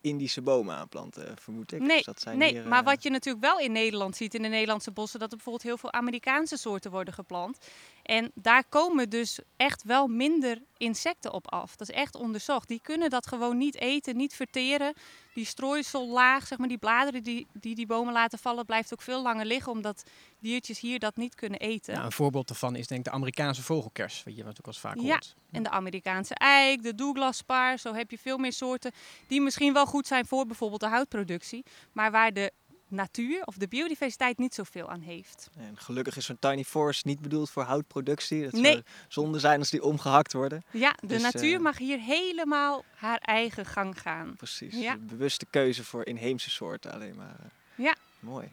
Indische 0.00 0.42
bomen 0.42 0.74
aanplanten, 0.76 1.36
vermoed 1.40 1.72
ik. 1.72 1.80
Nee, 1.80 1.96
Dus 1.96 2.04
dat 2.04 2.20
zijn 2.20 2.38
nee 2.38 2.52
hier, 2.52 2.68
maar 2.68 2.78
eh, 2.78 2.84
wat 2.84 3.02
je 3.02 3.10
natuurlijk 3.10 3.44
wel 3.44 3.58
in 3.58 3.72
Nederland 3.72 4.16
ziet, 4.16 4.34
in 4.34 4.42
de 4.42 4.48
Nederlandse 4.48 4.90
bossen, 4.90 5.18
dat 5.20 5.30
er 5.30 5.36
bijvoorbeeld 5.36 5.64
heel 5.64 5.78
veel 5.78 5.92
Amerikaanse 5.92 6.56
soorten 6.56 6.90
worden 6.90 7.14
geplant. 7.14 7.58
En 8.02 8.30
daar 8.34 8.64
komen 8.68 9.10
dus 9.10 9.38
echt 9.56 9.82
wel 9.82 10.06
minder 10.06 10.62
insecten 10.78 11.32
op 11.32 11.50
af. 11.52 11.76
Dat 11.76 11.88
is 11.88 11.94
echt 11.94 12.14
onderzocht. 12.14 12.68
Die 12.68 12.80
kunnen 12.82 13.10
dat 13.10 13.26
gewoon 13.26 13.56
niet 13.58 13.76
eten, 13.76 14.16
niet 14.16 14.34
verteren. 14.34 14.94
Die 15.34 15.44
strooisellaag, 15.44 16.46
zeg 16.46 16.58
maar, 16.58 16.68
die 16.68 16.78
bladeren 16.78 17.22
die, 17.22 17.46
die 17.52 17.74
die 17.74 17.86
bomen 17.86 18.12
laten 18.12 18.38
vallen, 18.38 18.64
blijft 18.64 18.92
ook 18.92 19.02
veel 19.02 19.22
langer 19.22 19.44
liggen, 19.46 19.72
omdat 19.72 20.02
diertjes 20.38 20.80
hier 20.80 20.98
dat 20.98 21.16
niet 21.16 21.34
kunnen 21.34 21.58
eten. 21.60 21.94
Ja, 21.94 22.04
een 22.04 22.12
voorbeeld 22.12 22.48
daarvan 22.48 22.76
is 22.76 22.86
denk 22.86 23.00
ik 23.00 23.06
de 23.06 23.12
Amerikaanse 23.18 23.62
vogelkers. 23.62 24.22
Wat 24.24 24.32
je 24.32 24.38
natuurlijk 24.40 24.66
als 24.66 24.80
vaak 24.80 24.96
Ja. 24.96 25.02
hoort. 25.02 25.34
En 25.50 25.62
de 25.62 25.70
Amerikaanse 25.70 26.34
eik, 26.34 26.82
de 26.82 26.94
Douglaspaar, 26.94 27.78
zo 27.78 27.94
heb 27.94 28.10
je 28.10 28.18
veel 28.18 28.38
meer 28.38 28.52
soorten 28.52 28.92
die 29.26 29.40
misschien 29.40 29.72
wel 29.72 29.86
goed 29.86 30.06
zijn 30.06 30.26
voor 30.26 30.46
bijvoorbeeld 30.46 30.80
de 30.80 30.88
houtproductie, 30.88 31.64
maar 31.92 32.10
waar 32.10 32.32
de 32.32 32.52
natuur 32.88 33.42
of 33.44 33.56
de 33.56 33.68
biodiversiteit 33.68 34.38
niet 34.38 34.54
zoveel 34.54 34.88
aan 34.90 35.00
heeft. 35.00 35.48
En 35.56 35.76
gelukkig 35.78 36.16
is 36.16 36.24
zo'n 36.24 36.38
tiny 36.38 36.64
forest 36.64 37.04
niet 37.04 37.20
bedoeld 37.20 37.50
voor 37.50 37.62
houtproductie. 37.62 38.42
Dat 38.42 38.52
Nee. 38.52 38.72
zou 38.72 38.82
zonde 39.08 39.38
zijn 39.38 39.58
als 39.58 39.70
die 39.70 39.82
omgehakt 39.82 40.32
worden. 40.32 40.64
Ja, 40.70 40.94
de 41.00 41.06
Dus, 41.06 41.22
natuur 41.22 41.54
eh, 41.54 41.60
mag 41.60 41.78
hier 41.78 41.98
helemaal 42.00 42.84
haar 42.94 43.18
eigen 43.18 43.66
gang 43.66 44.00
gaan. 44.00 44.34
Precies. 44.36 44.74
Ja. 44.74 44.92
Een 44.92 45.06
bewuste 45.06 45.46
keuze 45.50 45.84
voor 45.84 46.06
inheemse 46.06 46.50
soorten 46.50 46.92
alleen 46.92 47.16
maar. 47.16 47.36
eh. 47.40 47.84
Ja. 47.84 47.94
Mooi. 48.20 48.52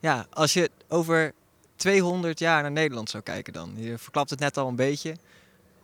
Ja, 0.00 0.26
als 0.30 0.52
je 0.52 0.70
over 0.88 1.34
200 1.76 2.38
jaar 2.38 2.62
naar 2.62 2.70
Nederland 2.72 3.10
zou 3.10 3.22
kijken 3.22 3.52
dan. 3.52 3.72
Je 3.76 3.98
verklapt 3.98 4.30
het 4.30 4.38
net 4.40 4.56
al 4.56 4.68
een 4.68 4.76
beetje. 4.76 5.16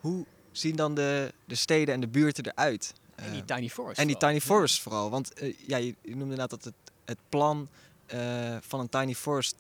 Hoe 0.01 0.27
zien 0.53 0.77
dan 0.77 0.95
de, 0.95 1.33
de 1.45 1.55
steden 1.55 1.95
en 1.95 2.01
de 2.01 2.09
buurten 2.09 2.47
eruit? 2.47 2.93
En 3.15 3.25
Eh, 3.25 3.33
die 3.33 3.45
tiny 3.45 3.69
forest. 3.69 3.99
En 3.99 4.07
die 4.07 4.15
vooral. 4.17 4.31
tiny 4.31 4.45
forest 4.45 4.81
vooral. 4.83 5.11
Want 5.11 5.33
eh, 5.33 5.55
ja, 5.67 5.77
je, 5.77 5.95
je 6.03 6.17
noemde 6.17 6.37
net 6.37 6.51
dat 6.51 6.65
het, 6.65 6.75
het 7.05 7.19
plan 7.29 7.69
eh, 8.07 8.57
van 8.61 8.81
een 8.81 8.89
tiny 8.89 9.15
forest 9.15 9.57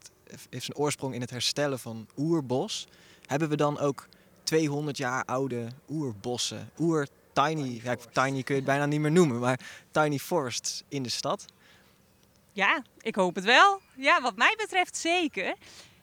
heeft 0.50 0.64
zijn 0.64 0.76
oorsprong 0.76 1.14
in 1.14 1.20
het 1.20 1.31
herstellen 1.31 1.78
van 1.78 2.07
oerbos. 2.16 2.87
Hebben 3.26 3.48
we 3.48 3.57
dan 3.57 3.78
ook 3.78 4.09
200 4.42 4.96
jaar 4.96 5.24
oude 5.24 5.68
oerbossen, 5.88 6.70
oer 6.78 7.07
tiny, 7.33 7.81
ja, 7.83 7.96
tiny 8.12 8.42
kun 8.42 8.55
je 8.55 8.61
het 8.61 8.64
bijna 8.64 8.87
niet 8.87 9.00
meer 9.00 9.12
noemen, 9.12 9.38
maar 9.38 9.61
tiny 9.90 10.18
forests 10.18 10.83
in 10.88 11.02
de 11.02 11.09
stad? 11.09 11.44
Ja, 12.52 12.83
ik 13.00 13.14
hoop 13.14 13.35
het 13.35 13.44
wel. 13.44 13.81
Ja, 13.96 14.20
wat 14.20 14.37
mij 14.37 14.55
betreft 14.57 14.96
zeker. 14.96 15.55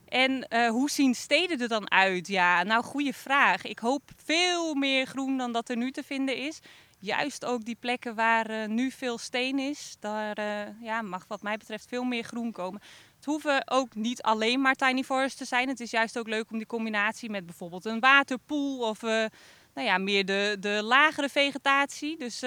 En 0.07 0.47
eh, 0.47 0.69
hoe 0.69 0.89
zien 0.89 1.15
steden 1.15 1.61
er 1.61 1.67
dan 1.67 1.91
uit? 1.91 2.27
Ja, 2.27 2.63
nou, 2.63 2.83
goede 2.83 3.13
vraag. 3.13 3.63
Ik 3.63 3.79
hoop 3.79 4.01
veel 4.25 4.73
meer 4.73 5.05
groen 5.05 5.37
dan 5.37 5.51
dat 5.51 5.69
er 5.69 5.77
nu 5.77 5.91
te 5.91 6.03
vinden 6.03 6.37
is. 6.37 6.59
Juist 7.01 7.45
ook 7.45 7.65
die 7.65 7.77
plekken 7.79 8.15
waar 8.15 8.45
eh, 8.45 8.67
nu 8.67 8.91
veel 8.91 9.17
steen 9.17 9.59
is, 9.59 9.95
daar 9.99 10.37
eh, 10.37 10.81
ja, 10.81 11.01
mag 11.01 11.25
wat 11.27 11.41
mij 11.41 11.57
betreft 11.57 11.87
veel 11.87 12.03
meer 12.03 12.23
groen 12.23 12.51
komen. 12.51 12.81
Het 13.15 13.25
hoeven 13.25 13.61
ook 13.65 13.95
niet 13.95 14.21
alleen 14.21 14.61
maar 14.61 14.75
tiny 14.75 15.03
forests 15.03 15.37
te 15.37 15.45
zijn. 15.45 15.67
Het 15.67 15.79
is 15.79 15.91
juist 15.91 16.19
ook 16.19 16.27
leuk 16.27 16.51
om 16.51 16.57
die 16.57 16.67
combinatie 16.67 17.29
met 17.29 17.45
bijvoorbeeld 17.45 17.85
een 17.85 17.99
waterpoel 17.99 18.79
of 18.79 19.03
eh, 19.03 19.25
nou 19.73 19.87
ja, 19.87 19.97
meer 19.97 20.25
de, 20.25 20.57
de 20.59 20.81
lagere 20.83 21.29
vegetatie. 21.29 22.17
Dus, 22.17 22.43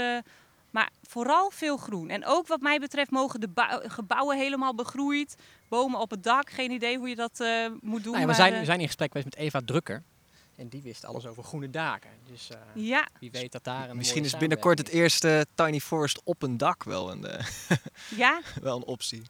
maar 0.71 0.91
vooral 1.03 1.51
veel 1.51 1.77
groen. 1.77 2.09
En 2.09 2.27
ook 2.27 2.47
wat 2.47 2.61
mij 2.61 2.79
betreft 2.79 3.11
mogen 3.11 3.41
de 3.41 3.49
bou- 3.49 3.89
gebouwen 3.89 4.37
helemaal 4.37 4.75
begroeid. 4.75 5.37
Bomen 5.69 6.01
op 6.01 6.11
het 6.11 6.23
dak, 6.23 6.51
geen 6.51 6.71
idee 6.71 6.99
hoe 6.99 7.09
je 7.09 7.17
dat 7.17 7.45
moet 7.81 8.03
doen. 8.03 8.13
Nou 8.13 8.25
ja, 8.25 8.29
we, 8.29 8.35
zijn, 8.35 8.59
we 8.59 8.65
zijn 8.65 8.81
in 8.81 8.87
gesprek 8.87 9.13
geweest 9.13 9.31
met 9.37 9.45
Eva 9.45 9.61
Drukker. 9.65 10.03
En 10.63 10.69
die 10.69 10.83
wist 10.83 11.05
alles 11.05 11.27
over 11.27 11.43
groene 11.45 11.71
daken. 11.71 12.11
Dus 12.31 12.49
eh, 12.51 12.57
Ja, 12.75 13.09
wie 13.21 13.31
weet 13.31 13.53
dat 13.53 13.65
daar 13.65 13.91
een 13.91 13.97
Misschien 13.97 14.25
is 14.25 14.37
binnenkort 14.37 14.79
het 14.79 14.89
eerste 14.89 15.47
tiny 15.55 15.81
forest 15.81 16.21
op 16.25 16.43
een 16.43 16.57
dak 16.57 16.85
wel 16.85 17.11
een, 17.11 17.25
eh, 17.27 17.47
ja, 18.17 18.41
wel 18.63 18.77
een 18.77 18.85
optie. 18.85 19.23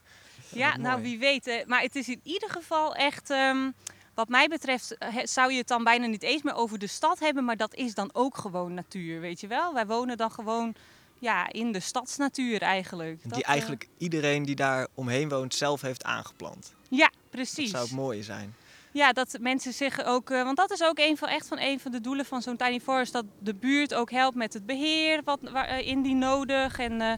ja 0.49 0.77
nou 0.77 1.03
wie 1.03 1.19
weet. 1.19 1.47
eh, 1.47 1.67
maar 1.67 1.81
het 1.81 1.97
is 1.97 2.09
in 2.09 2.21
ieder 2.23 2.51
geval 2.51 2.95
echt, 2.95 3.31
ehm, 3.31 3.71
wat 4.15 4.29
mij 4.29 4.49
betreft, 4.49 4.97
he- 4.99 5.27
zou 5.27 5.53
je 5.53 5.59
het 5.59 5.69
dan 5.69 5.85
bijna 5.85 6.07
niet 6.07 6.23
eens 6.23 6.43
meer 6.43 6.55
over 6.55 6.79
de 6.79 6.87
stad 6.87 7.19
hebben. 7.19 7.45
Maar 7.45 7.57
dat 7.57 7.75
is 7.75 7.95
dan 7.95 8.11
ook 8.13 8.37
gewoon 8.39 8.75
natuur, 8.75 9.21
weet 9.21 9.41
je 9.41 9.47
wel. 9.47 9.75
Wij 9.75 9.87
wonen 9.87 10.17
dan 10.17 10.31
gewoon 10.31 10.75
ja, 11.19 11.53
in 11.53 11.73
de 11.73 11.81
stadsnatuur 11.81 12.61
eigenlijk. 12.63 13.23
Dat, 13.23 13.33
Die 13.35 13.45
eigenlijk 13.45 13.89
iedereen 13.99 14.43
die 14.45 14.55
daar 14.57 14.87
omheen 14.95 15.29
woont 15.29 15.55
zelf 15.55 15.81
heeft 15.81 16.05
aangeplant. 16.05 16.75
ja, 16.89 17.07
Dat 17.07 17.31
precies. 17.31 17.71
zou 17.71 17.83
het 17.85 17.93
mooie 17.93 18.23
zijn. 18.23 18.55
Ja, 18.93 19.13
dat 19.13 19.37
mensen 19.41 19.73
zich 19.73 20.05
ook, 20.05 20.31
eh, 20.31 20.43
want 20.43 20.57
dat 20.57 20.71
is 20.71 20.83
ook 20.83 20.99
een 20.99 21.17
van, 21.17 21.29
echt 21.29 21.49
van 21.49 21.59
een 21.61 21.81
van 21.81 21.93
de 21.93 22.01
doelen 22.01 22.25
van 22.25 22.43
zo'n 22.43 22.57
tiny 22.57 22.81
forest, 22.81 23.13
dat 23.13 23.25
de 23.39 23.55
buurt 23.55 23.95
ook 23.95 24.11
helpt 24.11 24.37
met 24.37 24.53
het 24.53 24.67
beheer 24.67 25.21
wat 25.25 25.39
waar, 25.53 25.65
eh, 25.67 25.87
indien 25.87 26.19
nodig 26.19 26.79
en 26.79 27.01
eh, 27.01 27.13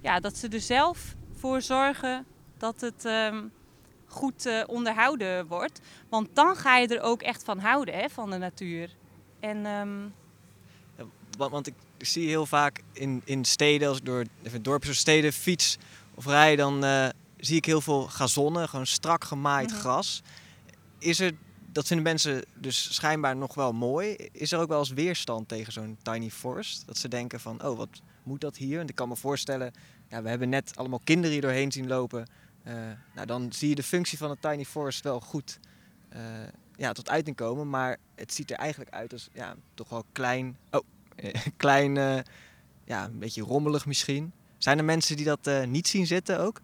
ja, 0.00 0.20
dat 0.20 0.36
ze 0.36 0.48
er 0.48 0.60
zelf 0.60 1.14
voor 1.38 1.62
zorgen 1.62 2.26
dat 2.58 2.80
het 2.80 3.04
ehm, 3.04 3.44
goed 4.06 4.64
onderhouden 4.66 5.46
wordt, 5.46 5.80
want 6.08 6.28
dan 6.32 6.56
ga 6.56 6.76
je 6.76 6.86
er 6.88 7.00
ook 7.02 7.22
echt 7.22 7.44
van 7.44 7.58
houden 7.58 7.94
hè, 7.94 8.08
van 8.08 8.30
de 8.30 8.38
natuur. 8.38 8.90
En 9.40 9.66
ehm, 9.66 10.02
Ja, 10.96 11.04
want, 11.38 11.50
want 11.50 11.66
ik 11.66 11.74
zie 11.98 12.28
heel 12.28 12.46
vaak 12.46 12.80
in, 12.92 13.22
in 13.24 13.44
steden, 13.44 13.88
als 13.88 13.98
ik 13.98 14.04
door 14.04 14.24
dorpen 14.60 14.88
of 14.88 14.94
steden 14.94 15.32
fiets 15.32 15.78
of 16.14 16.26
rij, 16.26 16.56
dan 16.56 16.84
zie 17.36 17.56
ik 17.56 17.64
heel 17.64 17.80
veel 17.80 18.02
gazonnen, 18.02 18.68
gewoon 18.68 18.86
strak 18.86 19.24
gemaaid 19.24 19.70
Mhm. 19.70 19.78
gras. 19.78 20.22
Is 20.98 21.20
er, 21.20 21.32
dat 21.72 21.86
vinden 21.86 22.06
mensen 22.06 22.44
dus 22.54 22.94
schijnbaar 22.94 23.36
nog 23.36 23.54
wel 23.54 23.72
mooi. 23.72 24.16
Is 24.32 24.52
er 24.52 24.58
ook 24.58 24.68
wel 24.68 24.78
eens 24.78 24.90
weerstand 24.90 25.48
tegen 25.48 25.72
zo'n 25.72 25.98
tiny 26.02 26.30
forest? 26.30 26.86
Dat 26.86 26.98
ze 26.98 27.08
denken 27.08 27.40
van, 27.40 27.64
oh, 27.64 27.76
wat 27.76 27.88
moet 28.22 28.40
dat 28.40 28.56
hier? 28.56 28.80
En 28.80 28.88
ik 28.88 28.94
kan 28.94 29.08
me 29.08 29.16
voorstellen, 29.16 29.72
ja, 30.08 30.22
we 30.22 30.28
hebben 30.28 30.48
net 30.48 30.72
allemaal 30.76 31.00
kinderen 31.04 31.32
hier 31.32 31.40
doorheen 31.40 31.72
zien 31.72 31.86
lopen. 31.86 32.26
Eh, 32.62 32.74
nou, 33.14 33.26
dan 33.26 33.52
zie 33.52 33.68
je 33.68 33.74
de 33.74 33.82
functie 33.82 34.18
van 34.18 34.30
een 34.30 34.38
tiny 34.40 34.64
forest 34.64 35.04
wel 35.04 35.20
goed 35.20 35.58
eh, 36.08 36.20
ja, 36.76 36.92
tot 36.92 37.08
uiting 37.08 37.36
komen. 37.36 37.70
Maar 37.70 37.96
het 38.14 38.32
ziet 38.32 38.50
er 38.50 38.56
eigenlijk 38.56 38.90
uit 38.90 39.12
als 39.12 39.28
ja, 39.32 39.56
toch 39.74 39.88
wel 39.88 40.04
klein. 40.12 40.56
Oh, 40.70 40.80
klein, 41.56 41.96
eh, 41.96 42.18
ja, 42.84 43.04
een 43.04 43.18
beetje 43.18 43.42
rommelig 43.42 43.86
misschien. 43.86 44.32
Zijn 44.58 44.78
er 44.78 44.84
mensen 44.84 45.16
die 45.16 45.24
dat 45.24 45.66
niet 45.66 45.88
zien 45.88 46.06
zitten 46.06 46.40
ook? 46.40 46.60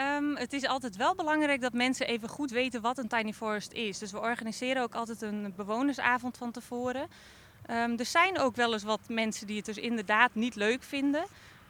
Ehm, 0.00 0.34
het 0.34 0.52
is 0.52 0.66
altijd 0.66 0.96
wel 0.96 1.14
belangrijk 1.14 1.60
dat 1.60 1.72
mensen 1.72 2.06
even 2.06 2.28
goed 2.28 2.50
weten 2.50 2.80
wat 2.80 2.98
een 2.98 3.08
tiny 3.08 3.32
forest 3.32 3.72
is. 3.72 3.98
Dus 3.98 4.12
we 4.12 4.20
organiseren 4.20 4.82
ook 4.82 4.94
altijd 4.94 5.22
een 5.22 5.52
bewonersavond 5.56 6.36
van 6.36 6.50
tevoren. 6.50 7.08
Ehm, 7.66 7.98
er 7.98 8.06
zijn 8.06 8.38
ook 8.38 8.56
wel 8.56 8.72
eens 8.72 8.82
wat 8.82 9.00
mensen 9.08 9.46
die 9.46 9.56
het 9.56 9.64
dus 9.64 9.76
inderdaad 9.76 10.34
niet 10.34 10.54
leuk 10.54 10.82
vinden. 10.82 11.24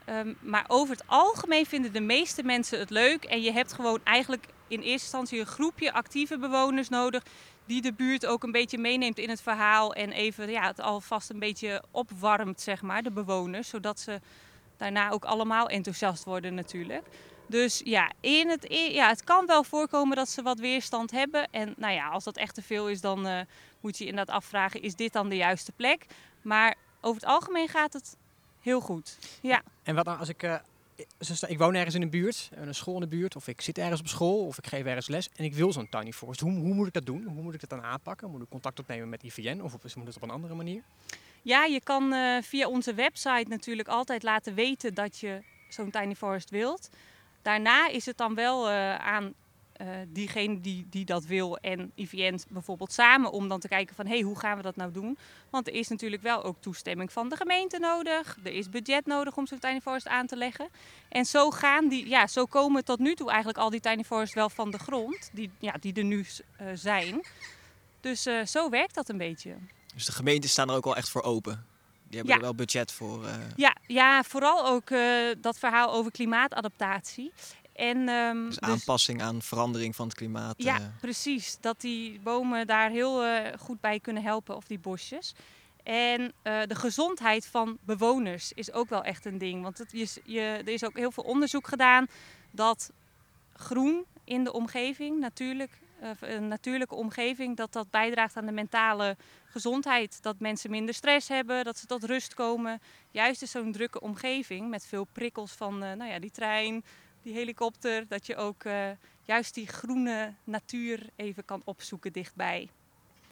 Ehm, 0.04 0.34
maar 0.40 0.64
over 0.68 0.94
het 0.94 1.06
algemeen 1.06 1.66
vinden 1.66 1.92
de 1.92 2.00
meeste 2.00 2.42
mensen 2.42 2.78
het 2.78 2.90
leuk. 2.90 3.24
En 3.24 3.42
je 3.42 3.52
hebt 3.52 3.72
gewoon 3.72 4.00
eigenlijk 4.04 4.46
in 4.68 4.78
eerste 4.80 4.90
instantie 4.90 5.40
een 5.40 5.46
groepje 5.46 5.92
actieve 5.92 6.38
bewoners 6.38 6.88
nodig. 6.88 7.22
Die 7.64 7.82
de 7.82 7.92
buurt 7.92 8.26
ook 8.26 8.42
een 8.42 8.52
beetje 8.52 8.78
meeneemt 8.78 9.18
in 9.18 9.28
het 9.28 9.42
verhaal. 9.42 9.94
En 9.94 10.12
even 10.12 10.50
ja, 10.50 10.66
het 10.66 10.80
alvast 10.80 11.30
een 11.30 11.38
beetje 11.38 11.82
opwarmt, 11.90 12.60
zeg 12.60 12.82
maar, 12.82 13.02
de 13.02 13.10
bewoners. 13.10 13.68
Zodat 13.68 14.00
ze 14.00 14.20
daarna 14.76 15.10
ook 15.10 15.24
allemaal 15.24 15.68
enthousiast 15.68 16.24
worden 16.24 16.54
natuurlijk. 16.54 17.06
Dus 17.50 17.80
ja, 17.84 18.10
in 18.20 18.48
het, 18.48 18.70
e- 18.70 18.94
ja, 18.94 19.08
het 19.08 19.24
kan 19.24 19.46
wel 19.46 19.64
voorkomen 19.64 20.16
dat 20.16 20.28
ze 20.28 20.42
wat 20.42 20.58
weerstand 20.58 21.10
hebben. 21.10 21.48
En 21.50 21.74
nou 21.76 21.92
ja, 21.94 22.08
als 22.08 22.24
dat 22.24 22.36
echt 22.36 22.54
te 22.54 22.62
veel 22.62 22.88
is, 22.88 23.00
dan 23.00 23.26
eh, 23.26 23.40
moet 23.80 23.98
je 23.98 24.04
je 24.04 24.10
inderdaad 24.10 24.36
afvragen, 24.36 24.82
is 24.82 24.94
dit 24.94 25.12
dan 25.12 25.28
de 25.28 25.36
juiste 25.36 25.72
plek? 25.72 26.06
Maar 26.42 26.74
over 27.00 27.20
het 27.20 27.30
algemeen 27.30 27.68
gaat 27.68 27.92
het 27.92 28.16
heel 28.60 28.80
goed. 28.80 29.18
Ja, 29.42 29.62
En 29.82 29.94
wat 29.94 30.04
nou 30.04 30.18
als 30.18 30.28
ik... 30.28 30.42
eh, 30.42 30.54
ik 31.46 31.58
woon 31.58 31.74
ergens 31.74 31.94
in 31.94 32.00
de 32.00 32.08
buurt, 32.08 32.48
een 32.54 32.74
school 32.74 32.94
in 32.94 33.00
de 33.00 33.06
buurt, 33.06 33.36
of 33.36 33.48
ik 33.48 33.60
zit 33.60 33.78
ergens 33.78 34.00
op 34.00 34.06
school, 34.08 34.46
of 34.46 34.58
ik 34.58 34.66
geef 34.66 34.84
ergens 34.84 35.08
les 35.08 35.28
en 35.36 35.44
ik 35.44 35.54
wil 35.54 35.72
zo'n 35.72 35.88
tiny 35.88 36.12
forest. 36.12 36.40
Hoe, 36.40 36.52
hoe 36.52 36.74
moet 36.74 36.86
ik 36.86 36.92
dat 36.92 37.06
doen? 37.06 37.24
Hoe 37.24 37.42
moet 37.42 37.54
ik 37.54 37.60
dat 37.60 37.70
dan 37.70 37.82
aanpakken? 37.82 38.30
Moet 38.30 38.42
ik 38.42 38.48
contact 38.48 38.78
opnemen 38.78 39.08
met 39.08 39.22
IVN 39.22 39.60
of 39.60 39.72
moet 39.94 40.06
het 40.06 40.16
op 40.16 40.22
een 40.22 40.30
andere 40.30 40.54
manier? 40.54 40.82
ja 41.42 41.64
je 41.64 41.80
kan 41.82 42.12
eh, 42.12 42.42
via 42.42 42.68
onze 42.68 42.94
website 42.94 43.44
natuurlijk 43.48 43.88
altijd 43.88 44.22
laten 44.22 44.54
weten 44.54 44.94
dat 44.94 45.18
je 45.18 45.42
zo'n 45.68 45.90
tiny 45.90 46.14
forest 46.14 46.50
wilt. 46.50 46.90
Daarna 47.42 47.88
is 47.88 48.06
het 48.06 48.16
dan 48.16 48.34
wel 48.34 48.68
eh, 48.68 48.94
aan 48.96 49.34
eh, 49.80 49.86
diegene 50.08 50.60
die, 50.60 50.86
die 50.90 51.04
dat 51.04 51.24
wil 51.24 51.56
en 51.56 51.92
IVN 51.94 52.40
bijvoorbeeld 52.48 52.92
samen 52.92 53.32
om 53.32 53.48
dan 53.48 53.60
te 53.60 53.68
kijken 53.68 53.96
van 53.96 54.06
hé, 54.06 54.12
hey, 54.12 54.22
hoe 54.22 54.38
gaan 54.38 54.56
we 54.56 54.62
dat 54.62 54.76
nou 54.76 54.92
doen? 54.92 55.18
Want 55.50 55.66
er 55.66 55.74
is 55.74 55.88
natuurlijk 55.88 56.22
wel 56.22 56.44
ook 56.44 56.56
toestemming 56.60 57.12
van 57.12 57.28
de 57.28 57.36
gemeente 57.36 57.78
nodig. 57.78 58.36
Er 58.42 58.52
is 58.52 58.68
budget 58.68 59.06
nodig 59.06 59.36
om 59.36 59.46
zo'n 59.46 59.58
tiny 59.58 59.80
forest 59.80 60.08
aan 60.08 60.26
te 60.26 60.36
leggen. 60.36 60.68
En 61.08 61.24
zo 61.24 61.50
gaan 61.50 61.88
die, 61.88 62.08
ja, 62.08 62.26
zo 62.26 62.46
komen 62.46 62.84
tot 62.84 62.98
nu 62.98 63.14
toe 63.14 63.28
eigenlijk 63.28 63.58
al 63.58 63.70
die 63.70 63.80
tiny 63.80 64.04
forests 64.04 64.34
wel 64.34 64.50
van 64.50 64.70
de 64.70 64.78
grond, 64.78 65.30
die, 65.32 65.50
ja, 65.58 65.74
die 65.80 65.94
er 65.94 66.04
nu 66.04 66.26
eh, 66.56 66.66
zijn. 66.74 67.24
Dus 68.00 68.28
zo 68.44 68.68
werkt 68.70 68.94
dat 68.94 69.08
een 69.08 69.18
beetje. 69.18 69.56
Dus 69.94 70.06
de 70.06 70.12
gemeenten 70.12 70.50
staan 70.50 70.68
er 70.68 70.76
ook 70.76 70.84
wel 70.84 70.96
echt 70.96 71.08
voor 71.08 71.22
open. 71.22 71.69
Die 72.10 72.18
hebben 72.18 72.28
Ja. 72.28 72.34
er 72.34 72.40
wel 72.40 72.54
budget 72.54 72.92
voor. 72.92 73.24
eh. 73.26 73.34
Ja, 73.56 73.76
ja 73.86 74.22
vooral 74.22 74.66
ook 74.66 74.90
eh, 74.90 75.00
dat 75.38 75.58
verhaal 75.58 75.92
over 75.92 76.10
klimaatadaptatie. 76.10 77.32
En, 77.72 78.08
ehm, 78.08 78.44
dus 78.44 78.56
dus- 78.56 78.68
aanpassing 78.68 79.22
aan 79.22 79.42
verandering 79.42 79.96
van 79.96 80.06
het 80.06 80.16
klimaat. 80.16 80.54
Ja, 80.56 80.76
eh. 80.78 80.84
precies. 81.00 81.56
Dat 81.60 81.80
die 81.80 82.20
bomen 82.20 82.66
daar 82.66 82.90
heel 82.90 83.24
goed 83.58 83.80
bij 83.80 84.00
kunnen 84.00 84.22
helpen, 84.22 84.56
of 84.56 84.64
die 84.64 84.78
bosjes. 84.78 85.34
En 85.82 86.32
de 86.42 86.74
gezondheid 86.74 87.46
van 87.46 87.78
bewoners 87.84 88.52
is 88.52 88.72
ook 88.72 88.88
wel 88.88 89.02
echt 89.02 89.24
een 89.24 89.38
ding. 89.38 89.62
Want 89.62 89.78
het, 89.78 89.90
je, 89.92 90.20
je, 90.24 90.40
er 90.40 90.68
is 90.68 90.84
ook 90.84 90.96
heel 90.96 91.10
veel 91.10 91.24
onderzoek 91.24 91.68
gedaan 91.68 92.06
dat 92.50 92.90
groen 93.56 94.04
in 94.24 94.44
de 94.44 94.52
omgeving, 94.52 95.20
natuurlijk, 95.20 95.70
een 96.20 96.48
natuurlijke 96.48 96.94
omgeving, 96.94 97.56
dat 97.56 97.72
dat 97.72 97.90
bijdraagt 97.90 98.36
aan 98.36 98.46
de 98.46 98.52
mentale 98.52 99.16
gezondheid. 99.44 100.22
Dat 100.22 100.38
mensen 100.38 100.70
minder 100.70 100.94
stress 100.94 101.28
hebben, 101.28 101.64
dat 101.64 101.78
ze 101.78 101.86
tot 101.86 102.04
rust 102.04 102.34
komen. 102.34 102.80
Juist 103.10 103.42
in 103.42 103.48
zo'n 103.48 103.72
drukke 103.72 104.00
omgeving 104.00 104.68
met 104.68 104.86
veel 104.86 105.06
prikkels 105.12 105.52
van 105.52 105.82
eh, 105.82 105.92
nou 105.92 106.10
ja, 106.10 106.18
die 106.18 106.30
trein, 106.30 106.84
die 107.22 107.34
helikopter, 107.34 108.08
dat 108.08 108.26
je 108.26 108.36
ook 108.36 108.64
eh, 108.64 108.88
juist 109.24 109.54
die 109.54 109.66
groene 109.66 110.34
natuur 110.44 111.06
even 111.16 111.44
kan 111.44 111.62
opzoeken 111.64 112.12
dichtbij. 112.12 112.68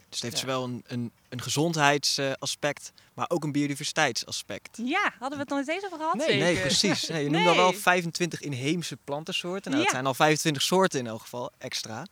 Dus 0.09 0.21
het 0.23 0.31
heeft 0.31 0.35
Ja. 0.35 0.41
zowel 0.53 0.65
een, 0.65 0.85
een, 0.87 1.13
een 1.29 1.41
gezondheidsaspect, 1.43 2.93
maar 3.15 3.31
ook 3.31 3.45
een 3.45 3.53
biodiversiteitsaspect. 3.53 4.79
Ja, 4.83 5.13
hadden 5.19 5.31
we 5.39 5.45
het 5.45 5.49
nog 5.49 5.59
niet 5.59 5.69
eens 5.69 5.85
over 5.85 5.99
gehad? 5.99 6.15
Nee, 6.15 6.27
zeker? 6.29 6.45
Nee, 6.45 6.61
precies. 6.61 7.09
Nee, 7.09 7.25
je 7.25 7.31
noemde 7.35 7.49
al 7.49 7.57
wel 7.57 7.71
Nee. 7.71 7.79
25 7.81 8.41
inheemse 8.41 8.97
plantensoorten. 9.05 9.71
Nou, 9.71 9.77
dat 9.83 9.85
Ja. 9.85 9.91
zijn 9.99 10.07
al 10.07 10.15
25 10.15 10.63
soorten 10.63 10.99
in 11.01 11.07
elk 11.07 11.21
geval, 11.21 11.51
extra. 11.59 12.07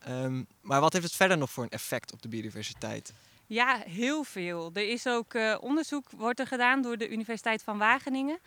Ehm, 0.00 0.42
maar 0.60 0.80
wat 0.80 0.92
heeft 0.92 1.04
het 1.04 1.14
verder 1.14 1.38
nog 1.38 1.50
voor 1.50 1.64
een 1.64 1.70
effect 1.70 2.12
op 2.12 2.22
de 2.22 2.28
biodiversiteit? 2.28 3.12
Ja, 3.46 3.76
heel 3.76 4.24
veel. 4.24 4.70
Er 4.72 4.88
is 4.88 5.06
ook 5.06 5.34
eh, 5.34 5.56
onderzoek 5.60 6.10
wordt 6.10 6.40
er 6.40 6.46
gedaan 6.46 6.82
door 6.82 6.96
de 6.96 7.08
Universiteit 7.08 7.62
van 7.62 7.78
Wageningen. 7.78 8.38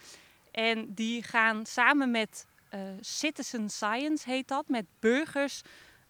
En 0.51 0.93
die 0.93 1.23
gaan 1.23 1.65
samen 1.65 2.11
met 2.11 2.45
eh, 2.69 2.79
citizen 3.01 3.69
science, 3.69 4.29
heet 4.29 4.47
dat, 4.47 4.67
met 4.67 4.85
burgers 4.99 5.61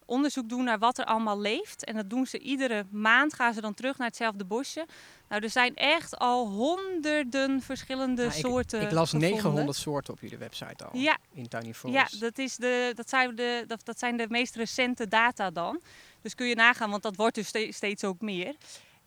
onderzoek 0.04 0.48
doen 0.48 0.64
naar 0.64 0.78
wat 0.78 0.98
er 0.98 1.04
allemaal 1.04 1.40
leeft. 1.40 1.84
En 1.84 1.94
dat 1.94 2.10
doen 2.10 2.26
ze 2.26 2.38
iedere 2.38 2.86
maand, 2.90 3.34
gaan 3.34 3.54
ze 3.54 3.60
dan 3.60 3.74
terug 3.74 3.98
naar 3.98 4.06
hetzelfde 4.06 4.44
bosje. 4.44 4.86
Nou, 5.28 5.42
er 5.42 5.50
zijn 5.50 5.74
echt 5.76 6.18
al 6.18 6.46
honderden 6.48 7.62
verschillende 7.62 8.22
Nou, 8.24 8.34
ik- 8.38 8.44
soorten 8.44 8.80
Ik 8.80 8.90
las 8.90 9.10
gevonden. 9.10 9.30
900 9.30 9.76
soorten 9.76 10.12
op 10.14 10.20
jullie 10.20 10.38
website 10.38 10.84
al. 10.84 10.90
Ja, 10.92 11.16
In 11.32 11.48
Tiny 11.48 11.66
Ja, 11.66 11.72
Forest. 11.72 12.20
dat, 12.20 12.38
is 12.38 12.56
de, 12.56 12.92
dat, 12.94 13.08
zijn 13.08 13.34
de, 13.36 13.64
dat, 13.66 13.84
dat 13.84 13.98
zijn 13.98 14.16
de 14.16 14.26
meest 14.28 14.54
recente 14.56 15.08
data 15.08 15.50
dan. 15.50 15.80
Dus 16.22 16.34
kun 16.34 16.46
je 16.46 16.54
nagaan, 16.54 16.90
want 16.90 17.02
dat 17.02 17.16
wordt 17.16 17.34
dus 17.34 17.46
ste- 17.48 17.72
steeds 17.72 18.04
ook 18.04 18.20
meer. 18.20 18.54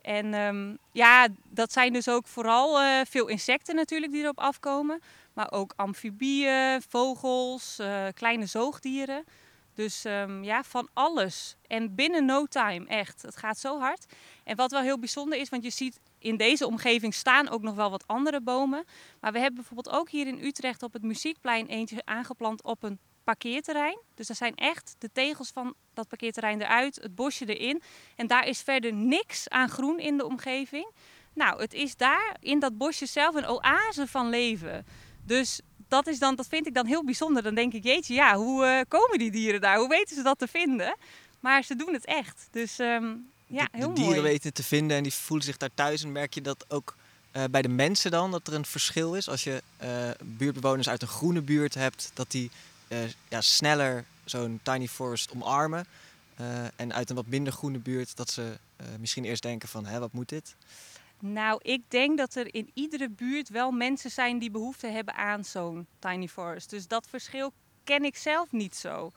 En 0.02 0.34
ehm, 0.34 0.76
ja, 0.92 1.28
dat 1.50 1.72
zijn 1.72 1.94
dus 1.94 2.10
ook 2.10 2.28
vooral 2.28 2.80
eh, 2.80 3.00
veel 3.10 3.28
insecten 3.28 3.76
natuurlijk 3.76 4.12
die 4.12 4.24
erop 4.24 4.40
afkomen. 4.40 5.02
Maar 5.34 5.52
ook 5.52 5.74
amfibieën, 5.76 6.82
vogels, 6.90 7.80
eh, 7.80 8.06
kleine 8.14 8.46
zoogdieren. 8.46 9.24
Dus 9.78 10.06
ehm, 10.06 10.44
ja, 10.44 10.64
van 10.64 10.90
alles. 10.94 11.56
En 11.68 11.96
binnen 11.96 12.26
no 12.26 12.46
time, 12.46 12.88
echt. 12.88 13.22
Het 13.22 13.38
gaat 13.38 13.58
zo 13.58 13.80
hard. 13.80 14.06
En 14.44 14.56
wat 14.56 14.72
wel 14.72 14.82
heel 14.82 15.00
bijzonder 15.00 15.40
is, 15.40 15.50
want 15.50 15.64
je 15.64 15.70
ziet 15.70 16.00
in 16.20 16.38
deze 16.38 16.68
omgeving 16.68 17.14
staan 17.14 17.50
ook 17.50 17.62
nog 17.62 17.76
wel 17.76 17.90
wat 17.90 18.08
andere 18.08 18.42
bomen. 18.42 18.86
Maar 19.20 19.32
we 19.32 19.40
hebben 19.40 19.56
bijvoorbeeld 19.56 19.96
ook 19.96 20.10
hier 20.10 20.28
in 20.28 20.44
Utrecht 20.44 20.84
op 20.84 20.94
het 20.94 21.02
Muziekplein 21.02 21.68
eentje 21.68 22.06
aangeplant 22.06 22.64
op 22.64 22.84
een 22.84 23.00
parkeerterrein. 23.24 24.00
Dus 24.16 24.30
er 24.30 24.36
zijn 24.36 24.56
echt 24.56 24.96
de 24.98 25.10
tegels 25.12 25.50
van 25.50 25.74
dat 25.94 26.08
parkeerterrein 26.08 26.62
eruit, 26.62 26.96
het 26.96 27.16
bosje 27.16 27.58
erin. 27.58 27.82
En 28.16 28.28
daar 28.28 28.48
is 28.48 28.62
verder 28.62 28.94
niks 28.94 29.50
aan 29.50 29.70
groen 29.70 30.00
in 30.00 30.18
de 30.18 30.26
omgeving. 30.26 30.92
Nou, 31.34 31.62
het 31.62 31.74
is 31.74 31.96
daar 31.96 32.38
in 32.40 32.60
dat 32.60 32.78
bosje 32.78 33.06
zelf 33.06 33.36
een 33.36 33.48
oase 33.48 34.08
van 34.08 34.30
leven. 34.30 34.86
Dus 35.28 35.60
dat, 35.88 36.08
is 36.08 36.20
dan, 36.20 36.36
dat 36.36 36.48
vind 36.48 36.68
ik 36.68 36.74
dan 36.74 36.86
heel 36.86 37.04
bijzonder. 37.04 37.44
Dan 37.44 37.56
denk 37.56 37.74
ik, 37.74 37.84
jeetje, 37.84 38.14
ja, 38.14 38.36
hoe 38.36 38.66
eh, 38.66 38.82
komen 38.88 39.20
die 39.20 39.32
dieren 39.32 39.62
daar? 39.62 39.78
Hoe 39.78 39.90
weten 39.90 40.16
ze 40.16 40.22
dat 40.22 40.40
te 40.40 40.48
vinden? 40.48 40.96
Maar 41.40 41.64
ze 41.64 41.76
doen 41.76 41.94
het 41.94 42.06
echt. 42.06 42.48
Dus 42.52 42.80
ehm, 42.80 43.14
ja, 43.48 43.68
de, 43.72 43.78
heel 43.78 43.88
de 43.88 43.94
dieren 43.94 44.16
mooi. 44.16 44.22
weten 44.22 44.48
het 44.48 44.56
te 44.56 44.64
vinden 44.64 44.98
en 44.98 45.04
die 45.04 45.14
voelen 45.14 45.46
zich 45.46 45.58
daar 45.58 45.74
thuis. 45.74 46.04
En 46.04 46.12
merk 46.12 46.34
je 46.34 46.42
dat 46.42 46.66
ook 46.68 46.96
eh, 47.32 47.44
bij 47.52 47.62
de 47.62 47.68
mensen 47.68 48.12
dan, 48.12 48.32
dat 48.32 48.48
er 48.48 48.54
een 48.54 48.66
verschil 48.66 49.16
is? 49.16 49.30
Als 49.30 49.44
je 49.44 49.64
eh, 49.78 50.10
buurtbewoners 50.24 50.90
uit 50.90 51.02
een 51.02 51.08
groene 51.08 51.42
buurt 51.42 51.74
hebt, 51.74 52.12
dat 52.14 52.32
die 52.32 52.52
ja, 53.30 53.42
sneller 53.42 54.06
zo'n 54.26 54.60
tiny 54.64 54.88
forest 54.88 55.32
omarmen. 55.32 55.86
En 56.76 56.94
uit 56.94 57.10
een 57.10 57.16
wat 57.16 57.26
minder 57.26 57.54
groene 57.54 57.78
buurt, 57.78 58.16
dat 58.16 58.30
ze 58.30 58.58
misschien 59.00 59.26
eerst 59.26 59.42
denken 59.42 59.70
van, 59.70 59.86
hè, 59.86 60.00
wat 60.00 60.14
moet 60.14 60.30
dit? 60.30 60.56
Nou, 61.20 61.60
ik 61.62 61.82
denk 61.88 62.18
dat 62.18 62.36
er 62.36 62.54
in 62.54 62.72
iedere 62.74 63.10
buurt 63.10 63.50
wel 63.50 63.72
mensen 63.72 64.12
zijn 64.12 64.40
die 64.40 64.52
behoefte 64.52 64.88
hebben 64.88 65.16
aan 65.16 65.44
zo'n 65.44 65.88
tiny 66.00 66.28
forest. 66.28 66.70
Dus 66.70 66.88
dat 66.88 67.08
verschil 67.10 67.54
ken 67.84 68.04
ik 68.04 68.16
zelf 68.16 68.52
niet 68.52 68.76
zo. 68.76 69.12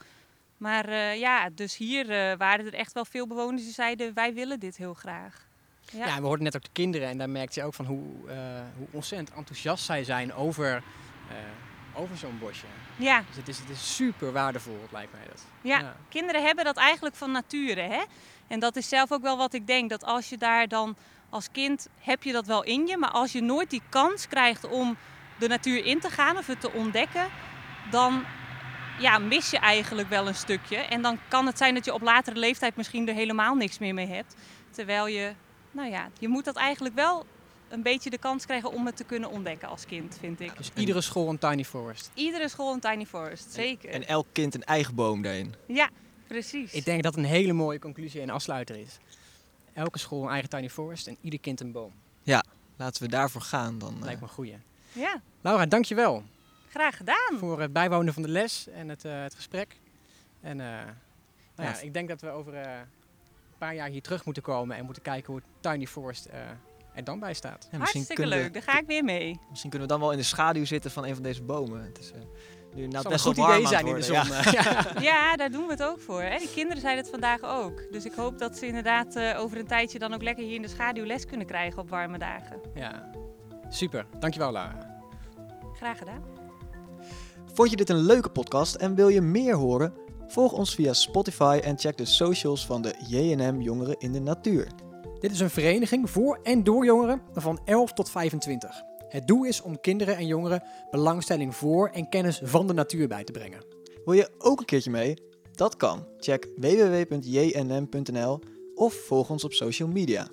Maar 0.56 0.88
eh, 0.88 1.18
ja, 1.18 1.50
dus 1.50 1.76
hier 1.76 2.10
eh, 2.10 2.36
waren 2.36 2.66
er 2.66 2.74
echt 2.74 2.92
wel 2.92 3.04
veel 3.04 3.26
bewoners 3.26 3.62
die 3.62 3.72
zeiden: 3.72 4.14
wij 4.14 4.34
willen 4.34 4.60
dit 4.60 4.76
heel 4.76 4.94
graag. 4.94 5.48
Ja. 5.92 6.06
Ja, 6.06 6.20
we 6.20 6.26
hoorden 6.26 6.44
net 6.44 6.56
ook 6.56 6.62
de 6.62 6.70
kinderen 6.72 7.08
en 7.08 7.18
daar 7.18 7.30
merkte 7.30 7.60
je 7.60 7.66
ook 7.66 7.74
van 7.74 7.84
hoe, 7.84 8.06
eh, 8.28 8.36
hoe 8.76 8.86
ontzettend 8.90 9.38
enthousiast 9.38 9.84
zij 9.84 10.04
zijn 10.04 10.32
over, 10.32 10.82
over 11.94 12.16
zo'n 12.16 12.38
bosje. 12.38 12.66
ja, 12.96 13.22
Dus 13.26 13.36
het 13.36 13.48
is, 13.48 13.58
het 13.58 13.68
is 13.68 13.94
super 13.94 14.32
waardevol, 14.32 14.78
lijkt 14.90 15.12
mij 15.12 15.26
dat. 15.28 15.44
Ja. 15.60 15.96
kinderen 16.08 16.42
hebben 16.42 16.64
dat 16.64 16.76
eigenlijk 16.76 17.14
van 17.14 17.30
nature. 17.30 17.80
Hè? 17.80 18.02
En 18.46 18.60
dat 18.60 18.76
is 18.76 18.88
zelf 18.88 19.12
ook 19.12 19.22
wel 19.22 19.36
wat 19.36 19.52
ik 19.52 19.66
denk. 19.66 19.90
Dat 19.90 20.04
als 20.04 20.28
je 20.28 20.38
daar 20.38 20.68
dan 20.68 20.96
als 21.30 21.48
kind 21.52 21.88
heb 21.98 22.22
je 22.22 22.32
dat 22.32 22.46
wel 22.46 22.64
in 22.64 22.86
je. 22.86 22.96
Maar 22.96 23.10
als 23.10 23.32
je 23.32 23.40
nooit 23.40 23.70
die 23.70 23.82
kans 23.88 24.28
krijgt 24.28 24.68
om 24.68 24.96
de 25.38 25.48
natuur 25.48 25.84
in 25.84 26.00
te 26.00 26.10
gaan 26.10 26.36
of 26.36 26.46
het 26.46 26.60
te 26.60 26.72
ontdekken, 26.72 27.28
dan 27.90 28.24
ja, 29.00 29.18
mis 29.18 29.50
je 29.50 29.58
eigenlijk 29.58 30.08
wel 30.08 30.28
een 30.28 30.34
stukje. 30.34 30.76
En 30.76 31.02
dan 31.02 31.18
kan 31.28 31.46
het 31.46 31.58
zijn 31.58 31.74
dat 31.74 31.84
je 31.84 31.94
op 31.94 32.02
latere 32.02 32.38
leeftijd 32.38 32.76
misschien 32.76 33.08
er 33.08 33.14
helemaal 33.14 33.54
niks 33.54 33.78
meer 33.78 33.94
mee 33.94 34.06
hebt. 34.06 34.34
Terwijl 34.70 35.06
je, 35.06 35.32
nou 35.70 35.90
ja, 35.90 36.08
je 36.18 36.28
moet 36.28 36.44
dat 36.44 36.56
eigenlijk 36.56 36.94
wel 36.94 37.26
een 37.68 37.82
beetje 37.82 38.10
de 38.10 38.18
kans 38.18 38.46
krijgen 38.46 38.72
om 38.72 38.86
het 38.86 38.96
te 38.96 39.04
kunnen 39.04 39.30
ontdekken 39.30 39.68
als 39.68 39.86
kind, 39.86 40.16
vind 40.20 40.40
ik. 40.40 40.56
Dus 40.56 40.70
iedere 40.74 41.00
school 41.00 41.28
een 41.28 41.38
tiny 41.38 41.64
forest. 41.64 42.10
Iedere 42.14 42.48
school 42.48 42.72
een 42.72 42.80
tiny 42.80 43.06
forest, 43.06 43.52
zeker. 43.52 43.90
En 43.90 44.06
elk 44.06 44.26
kind 44.32 44.54
een 44.54 44.64
eigen 44.64 44.94
boom 44.94 45.22
daarin. 45.22 45.54
Ja, 45.66 45.90
precies. 46.26 46.72
Ik 46.72 46.84
denk 46.84 47.02
dat 47.02 47.16
een 47.16 47.24
hele 47.24 47.52
mooie 47.52 47.78
conclusie 47.78 48.20
en 48.20 48.30
afsluiter 48.30 48.76
is. 48.76 48.98
Elke 49.74 49.98
school 49.98 50.22
een 50.22 50.28
eigen 50.30 50.48
tiny 50.48 50.70
forest 50.70 51.06
en 51.06 51.16
ieder 51.20 51.40
kind 51.40 51.60
een 51.60 51.72
boom. 51.72 51.92
Laten 52.76 53.02
we 53.02 53.08
daarvoor 53.08 53.40
gaan 53.40 53.78
dan. 53.78 53.94
eh. 53.94 54.00
Lijkt 54.02 54.20
me 54.20 54.26
een 54.26 54.32
goeie. 54.32 54.56
Ja, 54.92 55.20
Laura, 55.40 55.66
dankjewel 55.66 56.22
graag 56.70 56.96
gedaan. 56.96 57.38
voor 57.38 57.60
het 57.60 57.72
bijwonen 57.72 58.12
van 58.14 58.22
de 58.22 58.28
les 58.28 58.68
en 58.68 58.88
het, 58.88 59.04
eh, 59.04 59.22
het 59.22 59.34
gesprek. 59.34 59.76
En 60.40 60.60
eh, 60.60 60.66
nou 60.66 60.88
ja, 61.56 61.64
Ja. 61.68 61.78
ik 61.80 61.92
denk 61.92 62.08
dat 62.08 62.20
we 62.20 62.28
over 62.30 62.54
eh, 62.54 62.72
een 62.78 63.58
paar 63.58 63.74
jaar 63.74 63.88
hier 63.88 64.02
terug 64.02 64.24
moeten 64.24 64.42
komen 64.42 64.76
en 64.76 64.84
moeten 64.84 65.02
kijken 65.02 65.32
hoe 65.32 65.42
Tiny 65.60 65.86
Forest 65.86 66.24
eh, 66.26 66.40
er 66.94 67.04
dan 67.04 67.18
bij 67.18 67.34
staat. 67.34 67.68
Ja, 67.72 67.78
Hartstikke 67.78 68.22
we- 68.22 68.28
leuk, 68.28 68.52
daar 68.52 68.62
ga 68.62 68.78
ik 68.78 68.86
weer 68.86 69.04
mee. 69.04 69.40
Misschien 69.50 69.70
kunnen 69.70 69.88
we 69.88 69.94
dan 69.94 70.02
wel 70.02 70.12
in 70.12 70.18
de 70.18 70.24
schaduw 70.24 70.64
zitten 70.64 70.90
van 70.90 71.04
een 71.04 71.14
van 71.14 71.22
deze 71.22 71.42
bomen. 71.42 71.84
Het 71.84 71.98
is 71.98 72.12
eh, 72.12 72.18
nu 72.74 72.86
nou 72.86 73.02
Het 73.02 73.08
best 73.08 73.24
goed 73.24 73.36
warm 73.36 73.52
idee 73.52 73.66
zijn 73.66 73.86
in 73.86 73.94
de 73.94 74.02
zon. 74.02 74.16
ja. 75.10 75.36
daar 75.36 75.50
doen 75.50 75.66
we 75.66 75.72
het 75.72 75.82
ook 75.82 76.00
voor. 76.00 76.22
Hè? 76.22 76.38
Die 76.38 76.50
kinderen 76.54 76.80
zeiden 76.80 77.02
het 77.02 77.10
vandaag 77.10 77.40
ook. 77.42 77.82
Dus 77.90 78.04
ik 78.04 78.12
hoop 78.12 78.38
dat 78.38 78.56
ze 78.58 78.66
inderdaad 78.66 79.16
eh, 79.16 79.40
over 79.40 79.58
een 79.58 79.66
tijdje 79.66 79.98
dan 79.98 80.14
ook 80.14 80.22
lekker 80.22 80.44
hier 80.44 80.54
in 80.54 80.62
de 80.62 80.68
schaduw 80.68 81.04
les 81.04 81.26
kunnen 81.26 81.46
krijgen 81.46 81.78
op 81.82 81.90
warme 81.90 82.18
dagen. 82.18 82.60
ja. 82.74 83.10
Super, 83.72 84.06
dankjewel 84.18 84.52
Laura. 84.52 85.02
Graag 85.72 85.98
gedaan. 85.98 86.24
Vond 87.52 87.70
je 87.70 87.76
dit 87.76 87.88
een 87.88 88.00
leuke 88.02 88.28
podcast 88.28 88.74
en 88.74 88.94
wil 88.94 89.08
je 89.08 89.20
meer 89.20 89.54
horen? 89.54 89.94
Volg 90.26 90.52
ons 90.52 90.74
via 90.74 90.92
Spotify 90.92 91.60
en 91.62 91.78
check 91.78 91.96
de 91.96 92.04
socials 92.04 92.66
van 92.66 92.82
de 92.82 92.94
JNM 93.08 93.60
Jongeren 93.60 93.96
in 93.98 94.12
de 94.12 94.20
Natuur. 94.20 94.66
Dit 95.20 95.32
is 95.32 95.40
een 95.40 95.50
vereniging 95.50 96.10
voor 96.10 96.40
en 96.42 96.64
door 96.64 96.84
jongeren 96.84 97.22
van 97.32 97.60
11 97.64 97.92
tot 97.92 98.10
25. 98.10 98.82
Het 99.10 99.26
doel 99.26 99.44
is 99.44 99.62
om 99.62 99.80
kinderen 99.80 100.16
en 100.16 100.26
jongeren 100.26 100.62
belangstelling 100.90 101.56
voor 101.56 101.88
en 101.88 102.08
kennis 102.08 102.40
van 102.44 102.66
de 102.66 102.72
natuur 102.72 103.08
bij 103.08 103.24
te 103.24 103.32
brengen. 103.32 103.64
Wil 104.04 104.14
je 104.14 104.30
ook 104.38 104.60
een 104.60 104.66
keertje 104.66 104.90
mee? 104.90 105.16
Dat 105.52 105.76
kan. 105.76 106.06
Check 106.18 106.48
www.jnm.nl 106.56 108.40
of 108.74 108.94
volg 108.94 109.30
ons 109.30 109.44
op 109.44 109.52
social 109.52 109.88
media. 109.88 110.28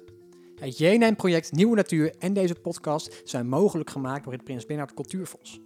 Het 0.60 0.78
JNN-project 0.78 1.52
Nieuwe 1.52 1.76
Natuur 1.76 2.16
en 2.20 2.34
deze 2.34 2.56
podcast 2.56 3.22
zijn 3.24 3.48
mogelijk 3.48 3.90
gemaakt 3.90 4.24
door 4.24 4.34
het 4.34 4.44
Prins 4.44 4.66
Bernhard 4.66 4.94
Cultuurfonds. 4.94 5.60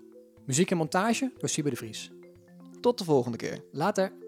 Muziek 0.46 0.72
en 0.72 0.78
montage 0.78 1.32
door 1.38 1.50
Siebe 1.50 1.70
de 1.70 1.76
Vries. 1.76 2.12
Tot 2.82 2.98
de 2.98 3.04
volgende 3.04 3.38
keer. 3.38 3.64
Later. 3.72 4.21